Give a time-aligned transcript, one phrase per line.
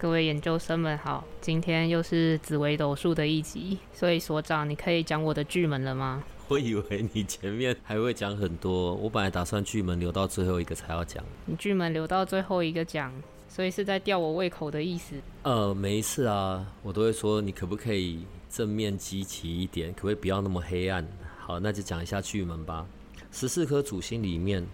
[0.00, 6.24] 各位研究生们好，今天又是紫微斗数的一集，所以所长，你可以讲我的巨门了吗？
[6.48, 11.22] 我以为你前面还会讲很多，我本来打算巨门留到最后一个才要讲。
[11.44, 13.12] 你巨门留到最后一个讲，
[13.46, 15.16] 所以是在吊我胃口的意思？
[15.42, 21.06] 呃，每一次啊，我都会说你可不可以正面积极一点，可不可以不要那么黑暗？
[21.38, 22.86] 好，那就讲一下巨门吧。
[23.30, 24.66] 十四颗主星里面，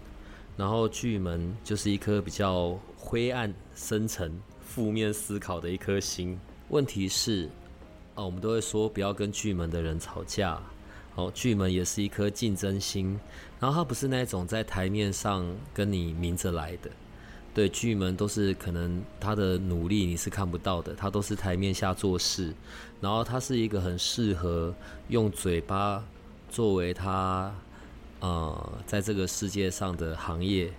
[0.55, 4.31] 然后巨门就是一颗比较灰暗深沉。
[4.77, 6.39] 负面思考的一颗心。
[6.69, 7.49] 问题是，
[8.13, 10.61] 哦，我们都会说不要跟巨门的人吵架。
[11.15, 13.19] 哦，巨门也是一颗竞争心，
[13.59, 15.43] 然后他不是那种在台面上
[15.73, 16.91] 跟你明着来的。
[17.55, 22.53] 对，巨门都是可能他的努力你是看不到的，他都是台面下做事。
[23.01, 24.71] 然后他是一个很适合
[25.07, 26.03] 用嘴巴
[26.51, 27.51] 作为他
[28.19, 30.71] 呃在这个世界上的行业，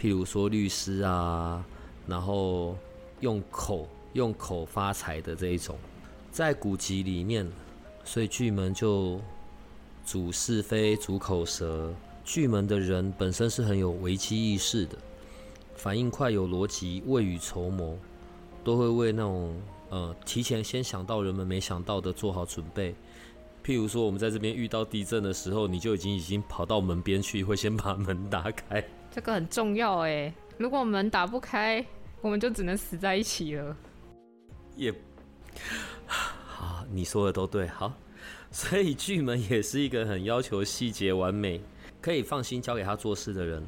[0.00, 1.64] 譬如说律师啊，
[2.08, 2.76] 然后。
[3.26, 5.76] 用口用口发财的这一种，
[6.30, 7.44] 在古籍里面，
[8.04, 9.20] 所以巨门就
[10.04, 11.92] 主是非、主口舌。
[12.24, 14.96] 巨门的人本身是很有危机意识的，
[15.74, 17.98] 反应快、有逻辑、未雨绸缪，
[18.62, 19.56] 都会为那种
[19.90, 22.94] 呃提前先想到人们没想到的做好准备。
[23.64, 28.84] 譬如说，我们在这边遇到地震的时候，你就已经已经跑到门边去，会先把门打开。
[29.10, 31.84] 这个很重要哎，如果门打不开。
[32.20, 33.76] 我们就只能死在一起了。
[34.76, 34.92] 也
[36.06, 37.66] 好，你说的都对。
[37.68, 37.92] 好，
[38.50, 41.60] 所以巨门也是一个很要求细节完美，
[42.00, 43.62] 可以放心交给他做事的人。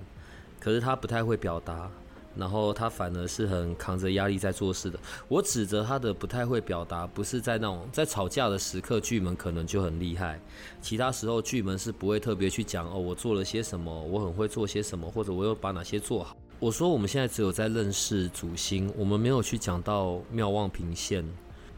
[0.59, 1.89] 可是他不太会表达，
[2.37, 4.99] 然后他反而是很扛着压力在做事的。
[5.29, 10.41] 我指责他的不太会表达，不是在那种在吵架的时刻，巨门可能就很厉害。
[10.83, 16.37] 其他时候，巨门是不会特别去讲哦，我做了些什么，我很会做些什么，或者我又把哪些做好。
[16.61, 21.25] 我说，我们现在只有在认识主星，我们没有去讲到庙望平线。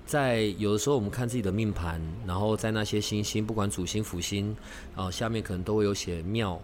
[0.06, 4.56] 在有的时候，我们看自己的命盘，然后在那些星星，不管主星、辅星，
[4.96, 6.58] 啊，下面可能都会有写庙、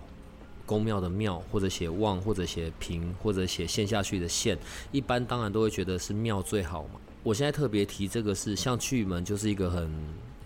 [0.64, 4.56] 宫庙的庙，或者写旺，或者写平，或者写陷下去的陷。
[4.90, 6.98] 一般当然都会觉得是庙最好嘛。
[7.22, 9.92] 我现在特别提这个是，像巨门就是一个很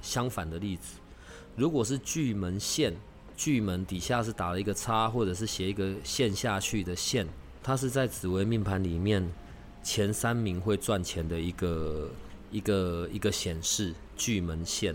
[0.02, 0.98] 相反的例子。
[1.54, 2.92] 如果是巨门陷，
[3.36, 7.24] 巨门底下是打了一个叉，或者是写一个陷下去的陷。
[7.62, 9.26] 它是在紫微命盘里面
[9.82, 12.10] 前三名会赚钱的一个
[12.50, 14.94] 一个一个显示巨门线，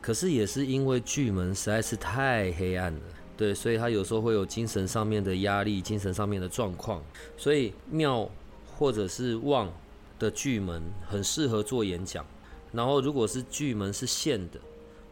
[0.00, 3.00] 可是也是因为巨门实在是太黑暗了，
[3.36, 7.02] 对，所以他有时候会有精神上面的压力，精神上面的状况，
[7.36, 8.28] 所以庙
[8.66, 9.72] 或者是旺
[10.18, 12.24] 的巨门很适合做演讲，
[12.72, 14.58] 然后如果是巨门是陷的，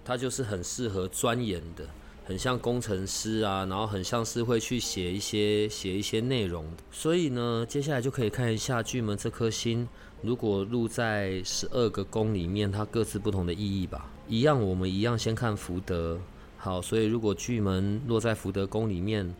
[0.04, 1.86] 它就是很适合钻研的。
[2.26, 6.64] 很像工程师啊，然后很像是会去写一些写一些内容。
[6.90, 9.86] 所以呢，接下来就可以看一下巨门这颗星，
[10.22, 14.10] 如果入在十二个宫里面，它各自不同的意义吧。
[14.26, 16.18] 一样，我们一样先看福德。
[16.56, 19.34] 好，所以如果巨门落在福德宫里面，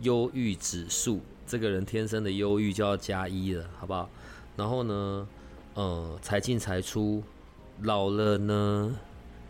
[0.00, 4.08] 忧郁指数，这个人天生的忧郁就要加一了，好不好？
[4.56, 5.28] 然后呢，
[5.74, 7.22] 呃，财进财出，
[7.82, 8.96] 老了呢，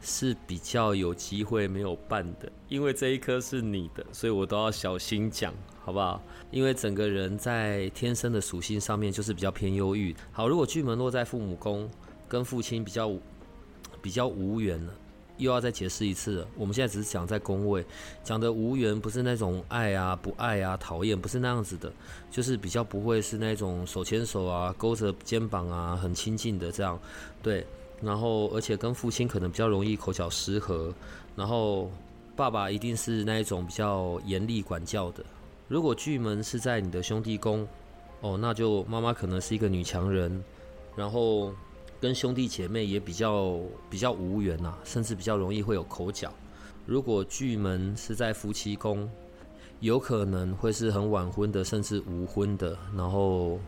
[0.04, 6.20] 是比较有机会没有办的，因为这一颗是你的，所以我都要小心讲，好不好？
[6.50, 10.14] 因为整个人在天生的属性上面就是比较偏忧郁。
[10.32, 11.88] 好，如果巨门落在父母宫，
[12.28, 13.12] 跟父亲比较
[14.02, 14.92] 比较无缘了，
[15.36, 16.48] 又要再解释一次了。
[16.56, 17.86] 我们现在只是讲在宫位，
[18.24, 21.92] 讲的无缘不是那种爱啊、不爱啊、讨厌，不是那样子的，
[22.28, 26.98] 就是比较不会是那种手牵手啊、勾着肩膀啊、很亲近的这样，
[27.40, 27.64] 对。
[28.02, 30.92] 然后，而且跟父亲可能比较容易口角失和。
[31.36, 31.88] 然后，
[32.34, 35.24] 爸爸一定是那一种比较严厉管教的。
[35.68, 37.66] 如果巨门是在你的兄弟宫，
[38.20, 40.42] 哦，那就妈妈可能是一个女强人。
[40.96, 41.52] 然后，
[42.00, 43.58] 跟兄弟姐妹也比较
[43.88, 46.32] 比较无缘呐，甚至比较容易会有口角。
[46.84, 49.08] 如果巨门是在夫妻宫，
[49.78, 52.76] 有可能会是很晚婚的，甚至无婚的。
[52.96, 53.60] 然后。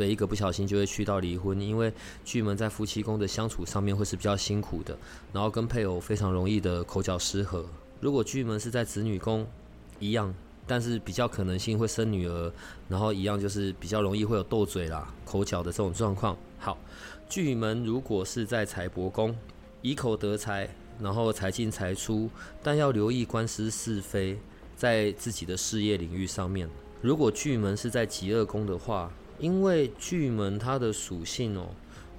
[0.00, 1.92] 对，一个不小心就会去到离婚，因为
[2.24, 4.96] 巨门在夫妻宫的相处上面会是比较辛苦的，
[5.30, 7.66] 然后跟配偶非常容易的口角失和。
[8.00, 9.46] 如果巨门是在子女宫，
[9.98, 10.34] 一样
[10.66, 12.50] 但是比较可能性会生女儿，
[12.88, 16.34] 然后一样就是比较容易会有斗嘴啦、口角的这种状况。
[16.58, 16.78] 好，
[17.28, 19.36] 巨门如果是在财帛宫，
[19.82, 20.66] 以口得财，
[20.98, 22.30] 然后财进财出，
[22.62, 24.38] 但要留意官司是非，
[24.74, 26.66] 在自己的事业领域上面。
[27.02, 31.68] 如果巨门是在极恶宫的话，因为巨门它的属性哦，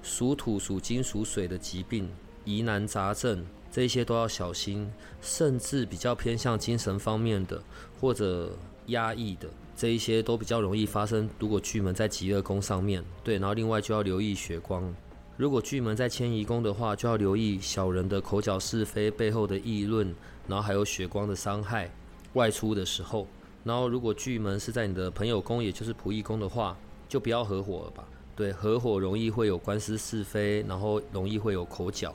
[0.02, 2.10] 属土、属金、属水的疾病、
[2.44, 3.44] 疑难杂症。
[3.70, 4.92] 这些都要小心，
[5.22, 7.62] 甚至比较偏向精神方面的
[7.98, 8.54] 或者
[8.88, 11.26] 压抑的这一些都比较容易发生。
[11.38, 14.94] 如果巨门在极乐宫上面对，然后另外就要留意血光。
[15.38, 20.14] 如果巨门在迁移宫的话，就要留意小人的口角是非、背后的议论，
[20.46, 21.90] 然后还有血光的伤害。
[22.34, 23.26] 外出的时候，
[23.64, 26.76] 然后如果巨门是在你的朋友宫，也就是仆役宫的话，
[27.12, 28.08] 就不要合伙了吧。
[28.34, 32.14] 对，合伙容易会有官司是非，然后容易会有口角。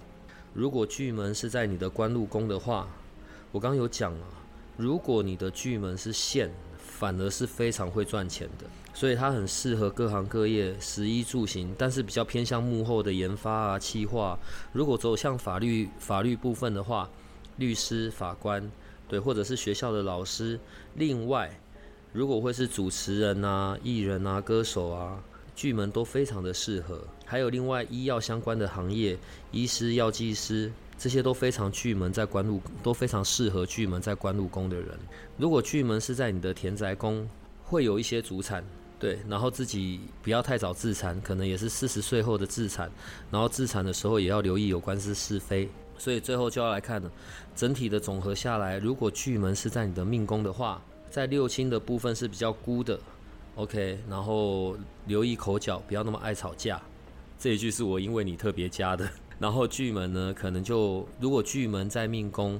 [0.55, 2.87] 如果巨门是在你的官禄宫的话，
[3.51, 4.25] 我刚刚有讲啊，
[4.75, 14.39] 如果你的巨门是线，反而是非常会赚钱的，所以它很适合各行各业、食衣住行，但是比较偏向幕后的研发啊、企划。
[14.73, 17.07] 如果走向法律法律部分的话，
[17.57, 18.71] 律师、法官，
[19.07, 20.59] 对，或者是学校的老师。
[20.95, 21.59] 另外，
[22.17, 25.21] 如果会是主持人啊、艺人啊、歌手啊。
[25.55, 29.17] 巨门都非常的适合，还有另外医药相关的行业，
[29.51, 34.87] 医师、药剂师这些都非常巨门在官禄都非常适合巨门在官禄宫的人。
[35.35, 37.27] 如果巨门是在你的田宅宫，
[37.63, 38.63] 会有一些主产，
[38.99, 42.87] 对，然后自己不要太早自残，可能也是四十岁后的自残，
[43.31, 45.67] 然后自残的时候也要留意有关是是非。
[45.97, 47.11] 所以最后就要来看了，
[47.55, 52.99] 整体的总和下来，如果巨门是在你的命宫的话，在六亲的部分是比较孤的。
[53.55, 56.81] OK，然后留意口角，不要那么爱吵架。
[57.39, 59.09] 这一句是我因为你特别加的。
[59.39, 62.59] 然后巨门呢，可能就如果巨门在命宫，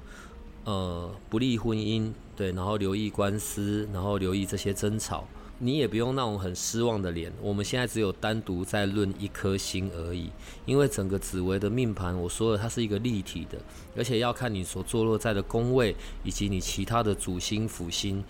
[0.63, 5.27] 呃，不利婚姻，对，然后留意官司，然后留意这些争吵。
[5.59, 7.31] 你也不用那种很失望的脸。
[7.41, 10.29] 我们现在只有单独在论一颗星而已，
[10.65, 13.57] 因为整个紫微的命盘，我说了它是一个立体的，
[13.95, 18.23] 而且要看你所坐落在的宫位以及你其他的主星辅星。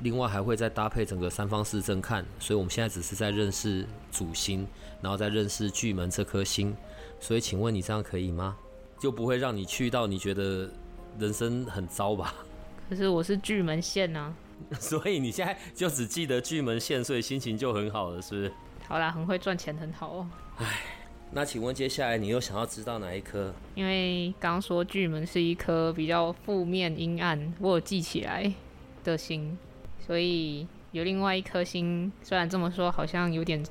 [0.00, 4.66] 另外还会再搭配整个三方四正看，所以我们现在只是在认识主星，
[5.00, 6.74] 然后再认识巨门这颗星。
[7.20, 8.56] 所以请问你这样可以吗？
[8.98, 10.68] 就不会让你去到你觉得
[11.18, 12.34] 人生很糟吧？
[12.90, 14.34] 可是我是巨门线啊，
[14.80, 18.52] 所以你现在就只记得巨门线，所以心情就很好了，是不是？
[18.86, 20.26] 好啦，很会赚钱，很好哦。
[20.58, 20.66] 唉，
[21.32, 23.52] 那请问接下来你又想要知道哪一颗？
[23.74, 28.52] 因为刚刚说巨门是一颗比较负面阴暗，我有记起来
[29.02, 29.56] 的星。
[30.06, 33.64] 所以有另外一颗星，虽然这么说好像有点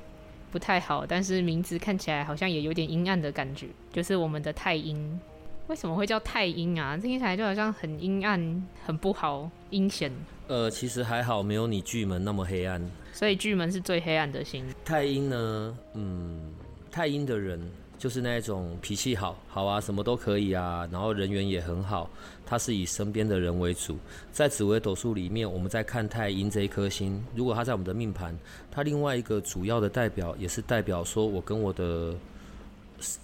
[0.50, 5.20] 不太好，但是名字看起来好像也有点阴暗的感觉，就是我们的太阴。
[5.68, 6.96] 为什么会叫太阴啊？
[6.96, 10.12] 听起来就好像很阴暗、很不好、阴险。
[10.48, 12.80] 呃，其实还好，没有你巨门那么黑暗。
[13.12, 14.64] 所以巨门是最黑暗的星。
[14.84, 15.78] 太阴呢？
[15.94, 16.52] 嗯，
[16.90, 17.60] 太阴的人。
[17.96, 22.10] 就是那种脾气好，好啊，什么都可以啊，然后人缘也很好。
[22.44, 23.96] 他是以身边的人为主，
[24.30, 28.36] 在紫微斗数里面，我们在看太阴这一颗星，如果他在我们的命盘，
[28.70, 32.14] 他另外一个主要的代表，也是代表说我跟我的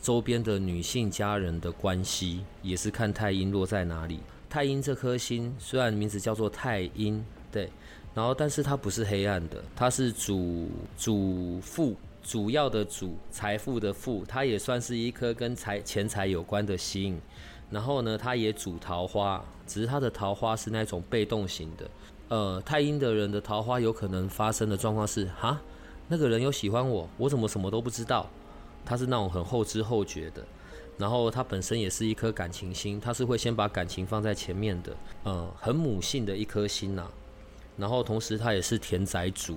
[0.03, 4.21] 周边的女性家人的关系，也是看太阴落在哪里。
[4.49, 7.71] 太阴这颗星虽然名字叫做太阴，对，
[8.15, 11.97] 然后但是它不是黑暗的，它是主主富。
[12.23, 17.19] 主要的主财富的富，它也算是一颗跟财钱财有关的星。
[17.71, 21.91] 然后呢，它也主桃花，只是它的桃花是那种被动型的。
[22.29, 25.59] 呃，太阴的人的桃花有可能发生的状况是，哈，
[26.09, 28.29] 那个人有喜欢我，我怎么什么都不知道？
[28.91, 30.45] 他是那种很后知后觉的。
[30.99, 34.97] 然后他本身也是一颗感情星，他是会先把感情放在前面的。
[35.25, 37.09] 嗯，很母性的一颗心呐。
[37.77, 39.57] 然后同时他也是田宅主，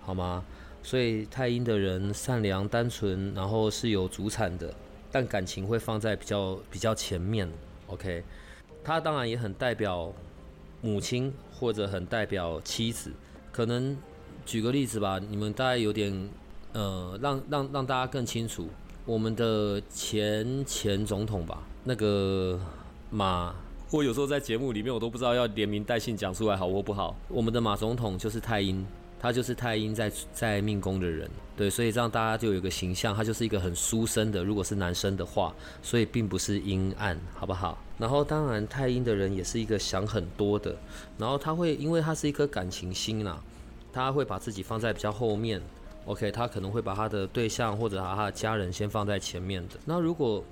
[0.00, 0.44] 好吗？
[0.80, 4.72] 所以太阴的人善良单纯，然后是有主产的，
[5.10, 7.50] 但感情会放在比较比较前面。
[7.88, 8.22] OK，
[8.84, 10.12] 他当然也很代表
[10.80, 13.12] 母亲或者很代表妻子。
[13.52, 13.98] 可能
[14.46, 16.30] 举个例子吧，你们大概有点
[16.78, 18.68] 呃，让让让大家更清楚，
[19.04, 22.56] 我们的前前总统吧，那个
[23.10, 23.52] 马，
[23.90, 27.16] 我有时候在节目里面我都不知道要连名带姓讲出来好或不好。
[27.26, 28.86] 我们的马总统就是太阴。
[29.20, 37.76] 他就是太阴在在命宫的人，对，所以这样大家就有一个形象，他就是一个很书生的，如果是男生的话，所以并不是阴暗，好不好？
[37.98, 40.76] 然后当然太阴的人也是一个想很多的，
[41.18, 43.42] 然后他会因为他是一颗感情星啦，
[43.92, 45.60] 他会把自己放在比较后面
[46.08, 49.74] ，OK，他可能会把他的对象或者他的家人先放在前面的。
[49.84, 50.42] 那如果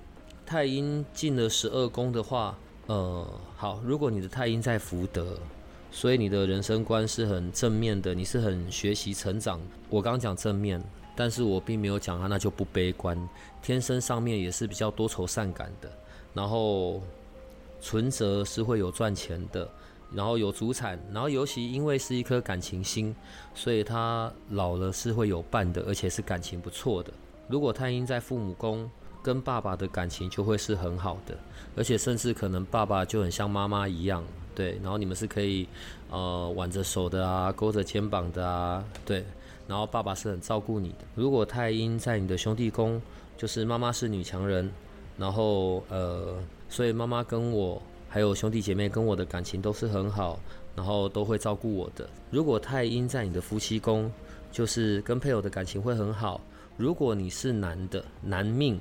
[0.46, 5.36] 太阴进了十二宫的话，呃，好，如果你的太阴在福德。
[5.88, 9.58] 所以你的人生观是很正面的，你是很学习成长。
[9.88, 10.82] 我刚讲正面，
[11.14, 13.16] 但是我并没有讲啊，那就不悲观。
[13.62, 15.90] 天生上面也是比较多愁善感的，
[16.34, 17.00] 然后
[17.80, 19.66] 存折是会有赚钱的，
[20.14, 23.14] 然后有祖产，然后尤其因为是一颗感情星，
[23.54, 27.12] 所以他老了是会有伴的，而且是感情不错的。
[27.48, 28.90] 如果太阴在父母宫，
[29.22, 31.36] 跟爸爸的感情就会是很好的，
[31.76, 34.22] 而且甚至可能爸爸就很像妈妈一样，
[34.54, 35.68] 对，然后你们是可以
[36.10, 39.24] 呃挽着手的啊，勾着肩膀的啊，对，
[39.66, 40.98] 然后爸爸是很照顾你的。
[41.16, 43.02] 如果太阴在你的兄弟宫，
[43.36, 44.70] 就是妈妈是女强人，
[45.18, 46.36] 然后呃，
[46.68, 50.38] 所以妈妈跟我还有兄弟姐妹跟我的感情都是很好，
[50.74, 52.08] 然后都会照顾我的。
[52.30, 54.10] 如果太阴在你的夫妻宫，
[54.50, 56.40] 就是跟配偶的感情会很好。
[56.76, 58.78] 如果你是男的，男命。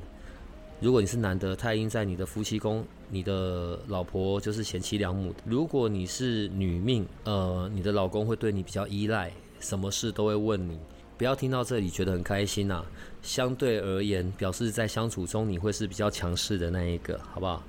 [0.82, 5.34] 如果你是男的，太阴在你的夫妻宫，你的老婆就是贤妻良母。
[5.46, 10.78] 如果你是女命，呃，你的老公会对你比较依赖，什么事都会问你。
[11.18, 12.86] 不要听到这里觉得很开心呐、啊。
[13.22, 17.64] 相对而言，表示在相处中你会是比较强势的那一个，好不好？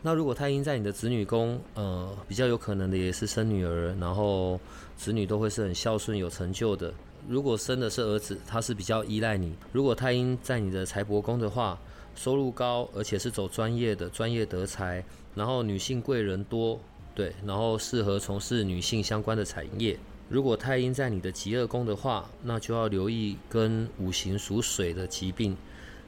[0.00, 4.58] 那如果太阴在你的子女宫，呃，比较有可能的也是生女儿，然后
[4.96, 6.92] 子女都会是很孝顺、有成就的。
[7.28, 9.52] 如果生的是儿子，他是比较依赖你。
[9.72, 11.78] 如果太阴在你的财帛宫的话，
[12.14, 16.80] 收入高，而且是走专业的，专业得财，然后女性贵人多，
[17.14, 19.98] 对，然后适合从事女性相关的产业。
[20.28, 25.56] 如果太阴在你的极恶宫的话，那就要留意跟五行属水的疾病，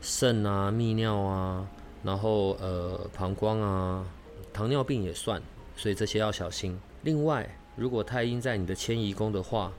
[0.00, 1.68] 肾啊、泌尿啊，
[2.02, 4.07] 然后呃膀胱啊，
[4.52, 5.42] 糖尿病也算，
[5.76, 6.78] 所以这些要小心。
[7.02, 9.73] 另外，如果太阴在你的迁移宫的话，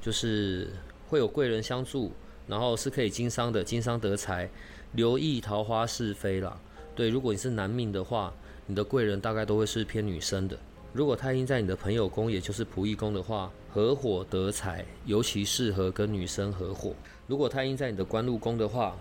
[0.00, 0.70] 就是
[1.08, 2.12] 会有贵人相助，
[2.46, 4.48] 然后是可以经商的，经商得财。
[4.92, 6.56] 留意桃花是非啦，
[6.94, 8.32] 对，如果你是男命的话，
[8.66, 10.56] 你的贵人大概都会是偏女生的。
[10.92, 16.94] 如果太阴在你的朋友宫，也就是仆役宫的话，合伙得财，尤其适合跟女生合伙。
[17.26, 18.96] 如果太阴在你的官禄宫的话，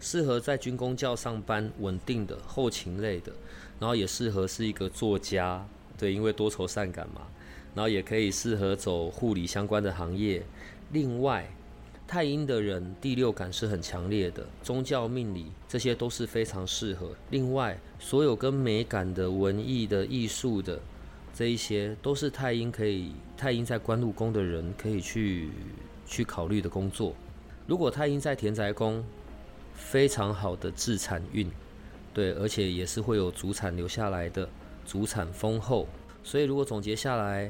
[0.00, 3.32] 适合在军公教上班，稳定的后勤类的，
[3.78, 5.66] 然后也适合是一个作家，
[5.98, 7.22] 对，因为多愁善感嘛，
[7.74, 10.42] 然后也可以适合走护理相关的行业。
[10.92, 11.48] 另外。
[12.08, 17.10] 太阴的人第六感是很强烈的，宗教命理这些都是非常适合。
[17.30, 20.78] 另外，所有跟美感的、文艺的、艺术的
[21.34, 25.50] 这一些，都是太阴可以太阴在官禄宫的人可以去
[26.06, 27.12] 去考虑的工作。
[27.66, 29.04] 如果太阴在田宅宫，
[29.76, 31.48] 非常好的自产运，
[32.12, 34.48] 对，而且也是会有祖产留下来的，
[34.84, 35.86] 祖产丰厚。
[36.24, 37.48] 所以，如果总结下来，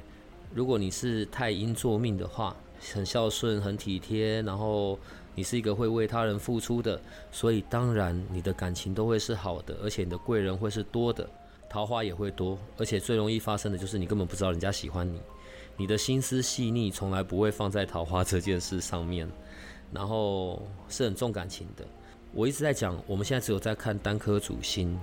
[0.52, 2.54] 如果你是太阴坐命的话，
[2.92, 4.98] 很孝顺，很体贴，然后
[5.34, 7.00] 你是一个会为他人付出的，
[7.32, 11.26] 所以当然你的感情都会是好的，而且你的贵人会是多的，
[11.70, 15.20] 桃花也会多，而且最容易发生的就是你根本不知道人家喜欢你，
[15.76, 19.26] 你的心思细腻，从来不会放在桃花这件事上面，
[19.90, 21.86] 然后是很重感情的。
[22.32, 24.98] 我一直在讲，我们现在只有在看单颗主星，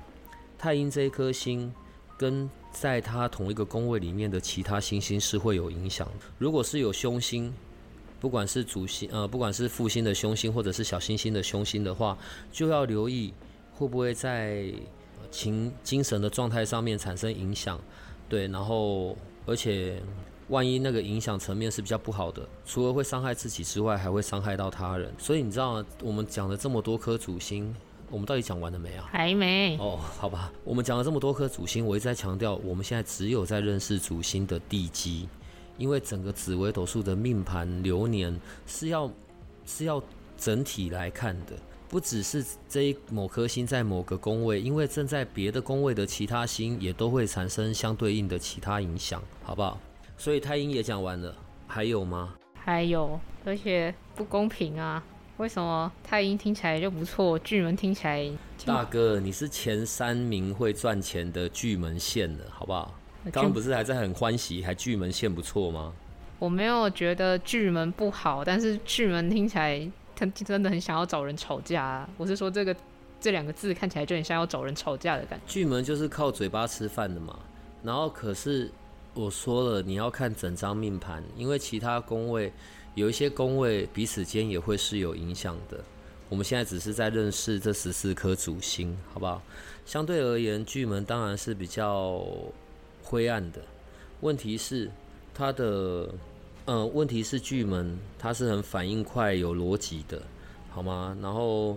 [0.57, 1.73] 太阴这一颗星
[2.17, 6.07] 跟在它同一个宫位里面的其他星星是会有影响。
[6.37, 7.53] 如果是有凶星，
[8.19, 12.17] 不管是主星呃，不管是副星的凶星，或者是小星星的凶星的话，
[12.51, 13.33] 就要留意
[13.73, 14.71] 会不会在
[15.31, 17.79] 情精神的状态上面产生影响。
[18.29, 20.01] 对，然后而且
[20.53, 25.11] 万一那个影响层面是比较不好的，除了会伤害自己之外，还会伤害到他人。
[25.17, 27.75] 所以你知道，我们讲了这么多颗主星。
[28.11, 29.09] 我们到底讲完了没啊？
[29.11, 29.75] 还没。
[29.79, 30.53] 哦，好吧。
[30.63, 35.27] 我们讲了这么多颗主星，我一直在强调，我们现在只有在认识主星的地基，
[35.79, 39.09] 因为整个紫微斗数的命盘流年是要
[39.65, 39.99] 是要
[40.37, 41.53] 整体来看的，
[41.89, 49.79] 不只是这一某颗星在某个宫位，因为正在别的宫位的其他星也都会产生相对应的其他影响，好不好？
[50.17, 51.35] 所以太阴也讲完了，
[51.67, 52.33] 还有吗？
[52.53, 55.03] 还有，而且不公平啊。
[55.37, 58.31] 为什么太阴听起来就不错，巨门听起来？
[58.65, 62.93] 大哥，你是前三名会赚钱的巨门线的，好不好？
[63.31, 65.91] 刚刚不是还在很欢喜，还巨门线不错吗？
[66.39, 72.09] 我没有觉得巨门不好，但是巨门听起来，他真的很想要找人吵架啊。
[72.15, 72.75] 我是说，这个
[73.19, 75.43] 这两个字看起来就很像要找人吵架的感觉。
[75.47, 77.37] 巨门就是靠嘴巴吃饭的嘛。
[77.81, 78.71] 然后可是
[79.13, 82.51] 我说了，你要看整张命盘，因为其他宫位。
[82.95, 85.83] 有一些宫位彼此间也会是有影响的。
[86.29, 89.41] 我们现在只是在认识这十四颗主星，好不好？
[89.83, 92.23] 相对而言，巨门当然是比较
[93.01, 93.59] 灰暗的。
[94.21, 94.91] 问题是
[95.33, 96.07] 它的，
[96.65, 100.21] 呃，问题是巨门它是很反应快、有逻辑的，
[100.69, 101.17] 好吗？
[101.19, 101.75] 然后，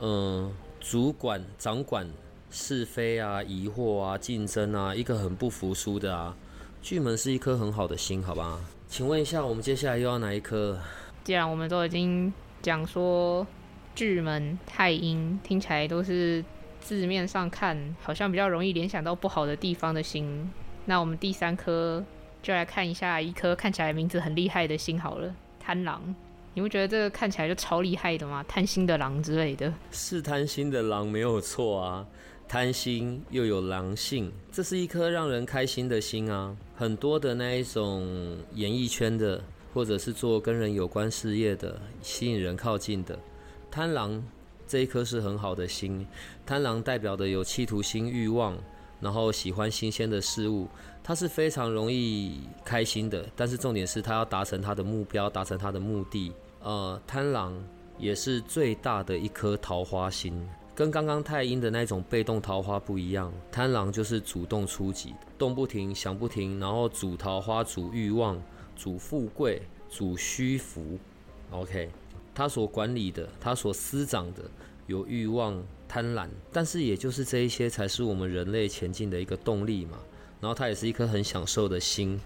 [0.00, 2.06] 嗯、主管、掌管
[2.50, 6.36] 是非啊、疑惑啊、竞争啊，一个很不服输的啊。
[6.80, 8.58] 巨门是一颗很好的星，好吧？
[8.88, 10.78] 请问一下，我们接下来又要哪一颗？
[11.24, 12.32] 既然我们都已经
[12.62, 13.46] 讲说
[13.94, 16.42] 巨门、太阴，听起来都是
[16.80, 20.50] 字面上看好像比较容易联想到不好的地方的星，
[20.86, 22.02] 那我们第三颗
[22.42, 26.14] 就来看一下一颗看起来名字很厉害的星好了，贪狼。
[26.54, 28.42] 你不觉得这个看起来就超厉害的吗？
[28.48, 32.06] 贪心的狼之类的，是贪心的狼没有错啊。
[32.48, 36.56] 贪心又有狼性，这是一颗让人开心的心啊。
[36.74, 39.38] 很多的那一种演艺圈的，
[39.74, 43.18] 或者是做跟人有关事业的，吸引人靠近的，
[43.70, 44.24] 贪狼
[44.66, 46.06] 这一颗是很好的心。
[46.46, 48.56] 贪狼代表的有企图心、欲望，
[48.98, 50.66] 然后喜欢新鲜的事物，
[51.04, 53.28] 它是非常容易开心的。
[53.36, 56.32] 但是重点是他要达成他的目标，达成他的目的。
[56.62, 57.52] 呃，贪狼
[57.98, 63.32] 也是最大的一颗桃花星，跟刚刚太阴的那种被动桃花不一样。
[63.50, 68.40] 贪狼就是主动出击，动不停，想不停，然后主桃花、主欲望、
[68.76, 70.96] 主富贵、主虚浮。
[71.50, 71.90] OK，
[72.32, 74.44] 他所管理的，他所司掌的，
[74.86, 79.98] 有欲望、贪婪，但是也就是这一些才是我们人类前进的一个动力嘛。
[80.40, 82.20] 然后他也是一颗很享受的心，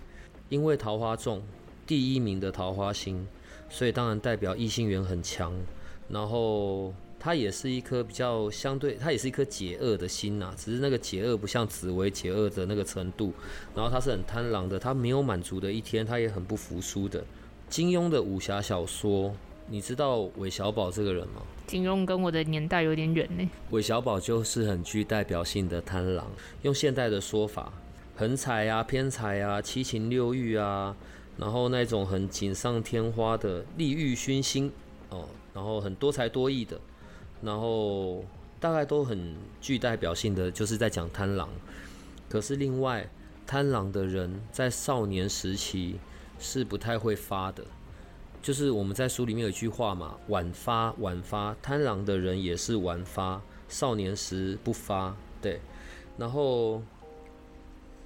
[0.51, 1.43] 因为桃花重，
[1.87, 3.27] 第一名的桃花星。
[3.71, 5.59] 所以当然代表异性缘很强，
[6.11, 6.93] 然后
[7.23, 13.33] 它也是一颗比较相对，它也是一颗解厄的心呐、啊，只是那个解厄不像紫薇解厄的那个程度，
[13.77, 17.23] 然后它是很贪狼的，它没有满足的一天，它也很不服输的。
[17.69, 19.33] 金庸的武侠小说，
[19.69, 21.43] 你知道韦小宝这个人吗？
[21.69, 23.49] 金庸跟我的年代有点远呢。
[23.71, 26.29] 韦小宝就是很具代表性的贪狼，
[26.63, 27.73] 用现代的说法，
[28.17, 30.97] 横财啊、偏财啊、七情六欲啊。
[31.39, 34.71] 然后那种很锦上添花的利欲熏心
[35.09, 36.79] 哦，然后很多才多艺的，
[37.43, 38.25] 然后
[38.59, 41.49] 大概都很具代表性的，就是在讲贪狼。
[42.29, 43.07] 可是另外，
[43.47, 45.99] 贪狼的人在少年时期
[46.39, 47.63] 是不太会发的，
[48.41, 55.61] 就是我们在书里面有一句话嘛，晚发晚发，贪狼的人也是晚发，少年时不发，对，
[56.17, 56.81] 然后。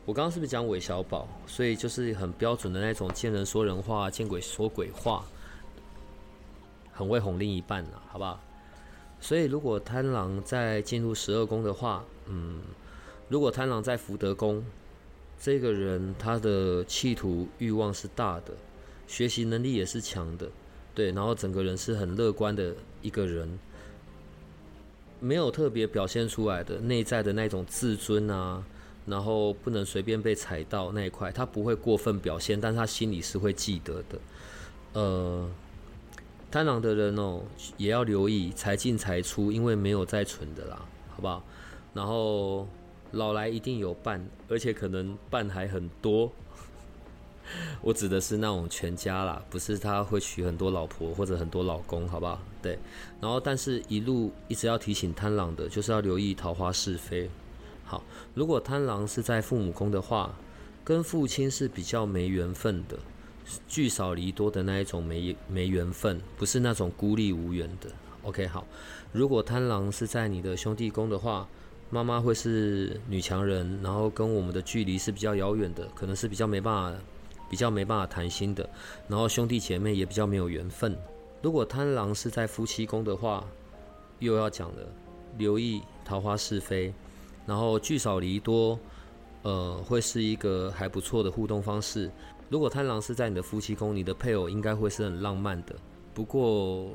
[0.06, 1.26] 我刚刚是不是讲韦小宝？
[1.48, 5.24] 所以就是很标准的那种见人说人话，见鬼说鬼话，
[6.92, 8.38] 很会哄另一半啊，好不好？
[9.20, 12.61] 所以如果贪狼在进入十二宫的话，嗯，
[13.29, 14.64] 如果贪狼在福德宫，
[15.40, 18.55] 这个人他的企图欲望是大的，
[19.07, 20.48] 学习能力也是强的，
[20.94, 23.59] 对，然后整个人是很乐观的一个人，
[25.20, 28.64] 没有特别表现出来的内在的那种自尊啊。
[29.09, 34.18] 然后不能随便被踩到那一块，他不会过分表现，但是他心里是会记得的。
[34.94, 35.48] 呃，
[36.50, 37.42] 贪狼的人哦，
[37.76, 40.80] 也要留意财进财出，因为没有再存的啦，
[41.11, 41.42] 好不好？
[41.92, 42.66] 然后
[43.12, 46.30] 老来一定有伴，而且可能伴还很多。
[47.80, 52.40] 我指的是那种全家啦，不是他会娶很多老婆或者很多老公，好不好？
[52.61, 52.78] 对。
[53.20, 57.30] 然后，但是一路一直要提醒贪狼的，就是要留意桃花是非。
[57.85, 58.02] 好，
[58.35, 60.35] 如果贪狼是在父母宫的话，
[60.85, 62.98] 跟父亲是比较没缘分的，
[63.68, 67.90] 聚少离多的那一种没没缘分，不是那种孤立无援的。
[68.22, 68.66] OK，好，
[69.12, 71.48] 如果贪狼是在你的兄弟宫的话，
[71.90, 77.00] 妈妈会是女强人，然后跟我们的距离是比较遥远的，可能是比较没办法、
[77.48, 78.68] 比较没办法谈心的，
[79.06, 80.98] 然后兄弟姐妹也比较没有缘分。
[81.42, 83.44] 如果贪狼是在夫妻宫的话，
[84.18, 84.82] 又要讲了，
[85.38, 86.92] 留意桃花是非。
[87.46, 88.76] 然后聚少离多，
[89.42, 92.11] 呃，会是一个还不错的互动方式。
[92.48, 95.74] 如果贪狼是在你的夫妻宫，你的配偶应该会是很浪漫的。
[96.14, 96.90] 不过，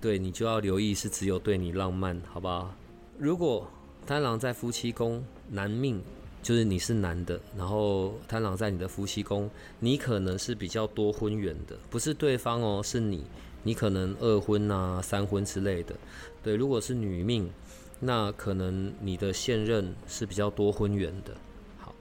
[0.00, 2.74] 对你就要留意是只有对你浪漫，好不好？
[3.18, 3.68] 如果
[4.06, 6.02] 贪狼在夫妻宫，男命
[6.42, 13.24] 就是你是男的，然后贪狼在你的夫妻宫，你可能是比较多婚缘的，不是对方哦，是你，
[13.62, 15.94] 你可能二婚啊、三婚之类的。
[16.42, 17.50] 对，如果是女命。
[17.98, 21.34] 那可能你的现任是比较多婚缘的。
[21.78, 21.94] 好，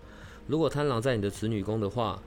[0.45, 2.21] 如果贪狼在你的子女宫的话，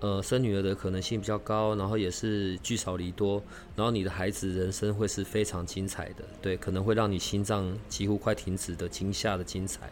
[0.00, 3.42] 呃，生女儿的可能性比较高，然后也是聚少离多，
[3.74, 9.90] 然后你的孩子人生会是非常精彩的，对，可能会让你心脏几乎快停止的惊吓的精彩。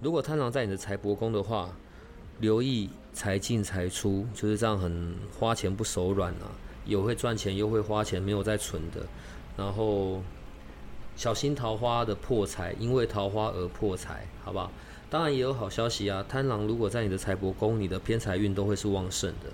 [0.00, 1.70] 如果贪狼在你的财帛宫的话，
[2.40, 6.50] 留意财进财出，就是这样很花钱不手软啊，
[6.84, 9.06] 有会赚钱又会花钱，没有在存的，
[9.56, 10.22] 然后。
[11.18, 14.70] 小心桃花的破财，因为桃花而破财，好不好？
[15.08, 16.24] 当然也有好消息啊！
[16.28, 19.50] 贪狼如果在你的财帛宫，你的偏财运都会是旺盛的。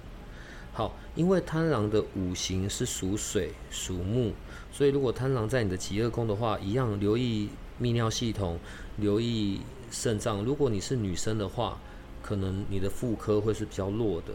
[0.72, 4.32] 好，因为贪狼的五行是属水、属木，
[4.72, 8.58] 所以如果贪狼在你的极恶宫的话，一样留意泌尿系统，
[8.96, 9.60] 留意
[9.90, 10.42] 肾脏。
[10.42, 11.78] 如果你是女生的话，
[12.22, 14.32] 可能你的妇科会是比较弱的。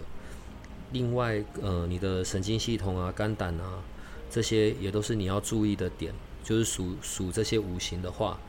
[0.91, 3.81] 另外，呃，你的神经系统啊、肝胆啊，
[4.29, 8.39] 这些也都是你要注意的点，就是属属这些五行的话。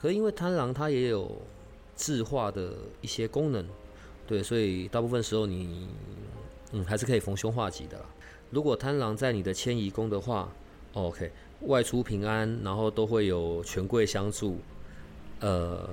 [0.00, 1.40] 可因为贪狼它也有
[1.96, 3.64] 制化的一些功能，
[4.26, 5.88] 对，所以大部分时候你
[6.72, 8.04] 嗯还是可以逢凶化吉的啦。
[8.50, 10.48] 如果贪狼在你的迁移宫的话
[10.92, 11.30] ，OK，
[11.62, 14.58] 外出平安，然后都会有权贵相助，
[15.40, 15.88] 呃，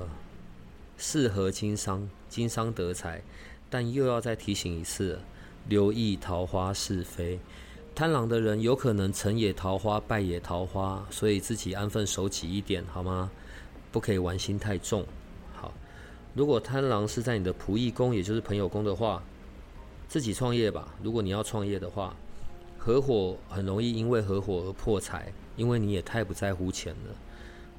[0.98, 3.22] 适合经商，经商得财，
[3.70, 5.20] 但又要再提醒一次。
[5.70, 7.40] 留意桃花是非，
[7.94, 13.30] 贪狼的人有可能成也桃花，败也桃花，所以自己安分守己一点好吗？
[13.92, 15.06] 不可以玩心太重。
[16.34, 19.22] 如果贪狼是在你的仆役宫，也就是朋友宫的话，
[20.08, 20.96] 自己创业吧。
[21.04, 22.16] 如果你要创业的话，
[22.78, 27.16] 合伙很容易因为合伙而破财，因为你也太不在乎钱了。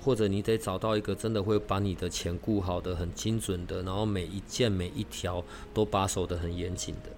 [0.04, 7.10] 或者你得找到一个真的会把你的钱顾好的很精准的，然后每一件每一条都把守得很严谨的。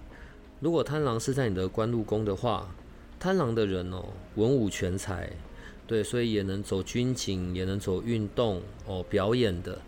[0.61, 2.69] 如果贪狼是在你的官禄宫的话，
[3.19, 5.31] 贪狼的人哦，文武全才，
[5.87, 9.79] 对，所以也能走军警，也能走运动哦，表演的，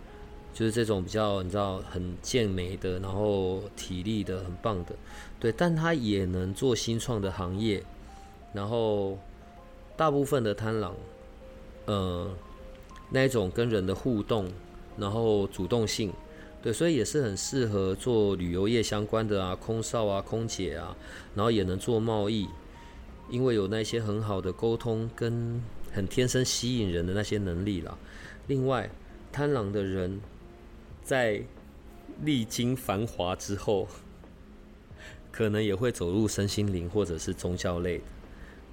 [0.56, 4.96] 就是这种比较你知道很健美的，然后体力的很棒的，
[5.38, 7.82] 对，但他也能做新创的行业，
[8.54, 9.18] 然后
[9.98, 10.96] 大部分的贪狼，
[11.84, 12.30] 呃，
[13.10, 14.50] 那一种跟人的互动，
[14.96, 16.10] 然后主动性。
[16.62, 20.96] 对，所以也是很适合做旅游业相关的啊，空少啊，空姐啊，
[21.34, 22.48] 然后也能做贸易，
[23.28, 27.96] 因为有那些很好的沟通跟很天生吸引人的那些能力啦。
[28.46, 28.90] 另外，
[29.30, 30.18] 贪狼的人
[31.06, 31.40] 在
[32.24, 33.86] 历经繁华之后，
[35.30, 38.04] 可能也会走入身心灵或者是宗教类的。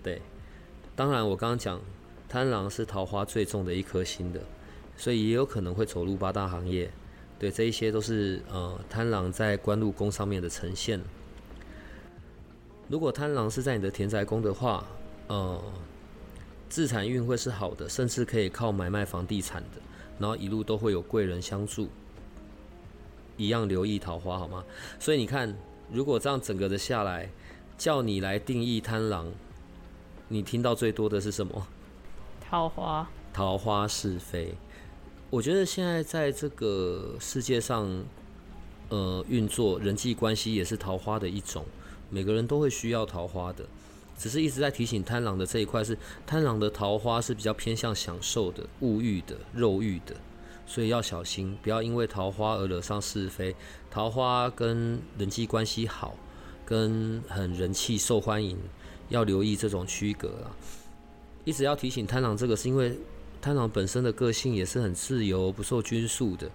[0.02, 0.20] 对，
[0.96, 1.80] 当然我刚刚讲
[2.28, 4.42] 贪狼是桃花最重的一颗星的，
[4.98, 6.90] 所以也有可能会走入八大行业。
[7.38, 11.00] 对，这一些都是呃贪狼在官禄宫上面的呈现。
[12.90, 14.84] 如果贪狼是在你的田宅宫的话，
[15.28, 15.62] 呃，
[16.68, 19.82] 自产运会是好的，甚至可以靠买卖房地产的，
[20.18, 21.90] 然后一路都会有贵人相助。
[23.38, 24.64] 一样留意桃花好吗？
[25.00, 25.56] 所以你看，
[25.92, 27.30] 如果这样整个的下来，
[27.78, 29.32] 叫你来定义贪狼，
[30.28, 31.68] 你听到最多的是什么？
[32.42, 33.10] 桃花。
[33.34, 34.54] 桃花是非。
[35.32, 37.90] 我觉得现在在这个世界上，
[38.90, 41.66] 呃，运作人际关系也是桃花的一种，
[42.12, 43.66] 每个人都会需要桃花的，
[44.16, 50.16] 只是一直在提醒贪狼的这一块是贪狼的桃花是比较偏向享受的、物欲的、肉欲的，
[50.66, 53.56] 所以要小心，不要因为桃花而惹上是非。
[53.90, 56.16] 桃花跟人际关系好，
[56.66, 58.58] 跟很人气、受欢迎，
[59.10, 60.56] 要留意这种区隔啊。
[61.44, 62.98] 一直要提醒贪狼这个，是因为。
[63.42, 66.50] 贪狼本身的个性也是很自由、不受拘束的，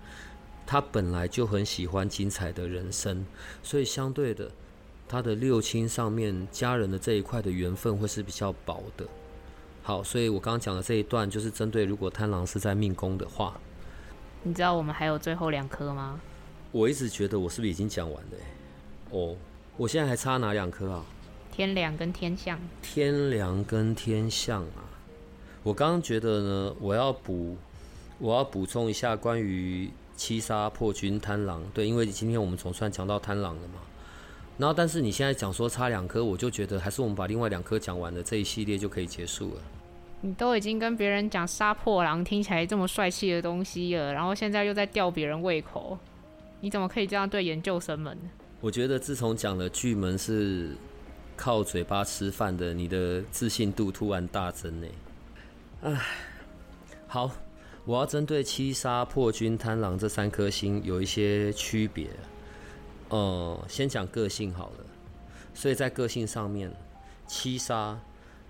[0.66, 3.26] 他本来就很喜欢精彩的人生，
[3.62, 4.50] 所以相对的，
[5.06, 9.06] 他的六亲上面家人的这一块的缘分会是比较薄的。
[9.82, 13.60] 好，所以我刚刚讲的这一段就是针对如果贪狼是在命宫的话，
[14.42, 16.20] 你知道我们还有最后两颗吗？
[16.70, 18.36] 我一直觉得我是不是已经讲完了？
[19.10, 19.34] 哦，
[19.76, 21.04] 我现在还差哪两颗啊？
[21.50, 22.58] 天梁跟天象。
[22.80, 24.84] 天梁跟天象啊。
[25.62, 27.56] 我刚刚觉得呢，我要补，
[28.18, 33.80] 我要补充一下关于七杀破军贪狼，对，因为今天我们总算讲到贪狼了嘛。
[34.56, 39.62] 然后，但是你现在讲说差两颗，我就觉得还是我们把另外两颗讲完了，这一系列就可以结束了。
[40.20, 45.96] 你都已经跟别人讲杀破狼听起来这么帅气的东西了，然后现在又在吊别人胃口，
[46.60, 48.18] 你怎么可以这样对研究生们？
[48.60, 50.76] 我觉得自从讲了巨门是
[51.36, 54.86] 靠嘴巴吃饭的，你的自信度突然大增呢。
[55.82, 56.00] 唉，
[57.06, 57.30] 好，
[57.84, 62.08] 我要针对七杀、破军、贪狼这三颗星有一些区别。
[63.10, 64.84] 呃，先讲个性好了。
[65.54, 66.68] 所以在个性上面，
[67.28, 67.96] 七杀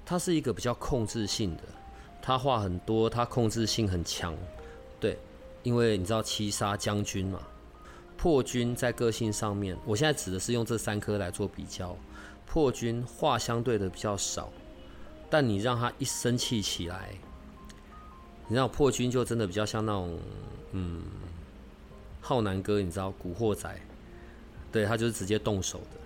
[0.08, 1.64] 他是一个比较控制性的，
[2.22, 4.34] 他话很多，他控制性很强。
[4.98, 5.18] 对，
[5.62, 7.38] 因为你知道七杀将军嘛。
[8.16, 11.94] 破军在个性上面，我现在指的是用这三颗来做比较。
[12.46, 14.50] 破军话相对的比较少。
[15.28, 17.10] 但你让他一生气起来，
[18.46, 20.18] 你知道破军就真的比较像那种，
[20.72, 21.02] 嗯，
[22.22, 23.78] 浩南哥，你知道古惑仔，
[24.72, 25.97] 对，他就是直接动手的。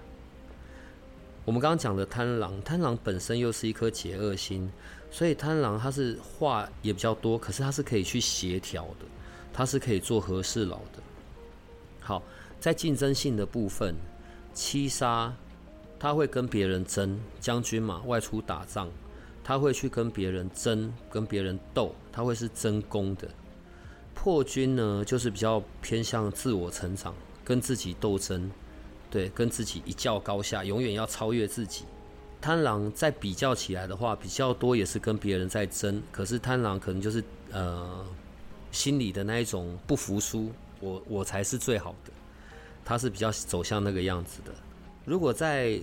[1.45, 4.71] 我们刚刚讲的贪狼，贪狼本身又是一颗解恶心，
[5.11, 9.07] 所以贪狼他是话也比较多，可是他是可以去协调的，
[9.53, 11.03] 他是可以做和事佬的。
[12.01, 12.23] 好，
[12.61, 13.95] 在竞争性的部分，
[14.55, 15.35] 七杀
[15.99, 18.89] 他会跟别人争，将军嘛，外出打仗。
[19.45, 23.29] 他会去跟别人争，跟别人斗，他会是争功的。
[24.15, 27.13] 破军呢，就是比较偏向自我成长，
[27.45, 28.49] 跟自己斗争，
[29.13, 31.85] 对，跟自己一较高下，永远要超越自己。
[32.41, 37.23] 贪狼在比较起来的话，比较多也是跟别人在争，可是贪狼可能就是
[37.53, 38.05] 呃
[38.71, 42.13] 心里的那一种不服输，我我才是最好的，
[42.85, 44.53] 他是比较走向那个样子的。
[45.05, 45.79] 如果在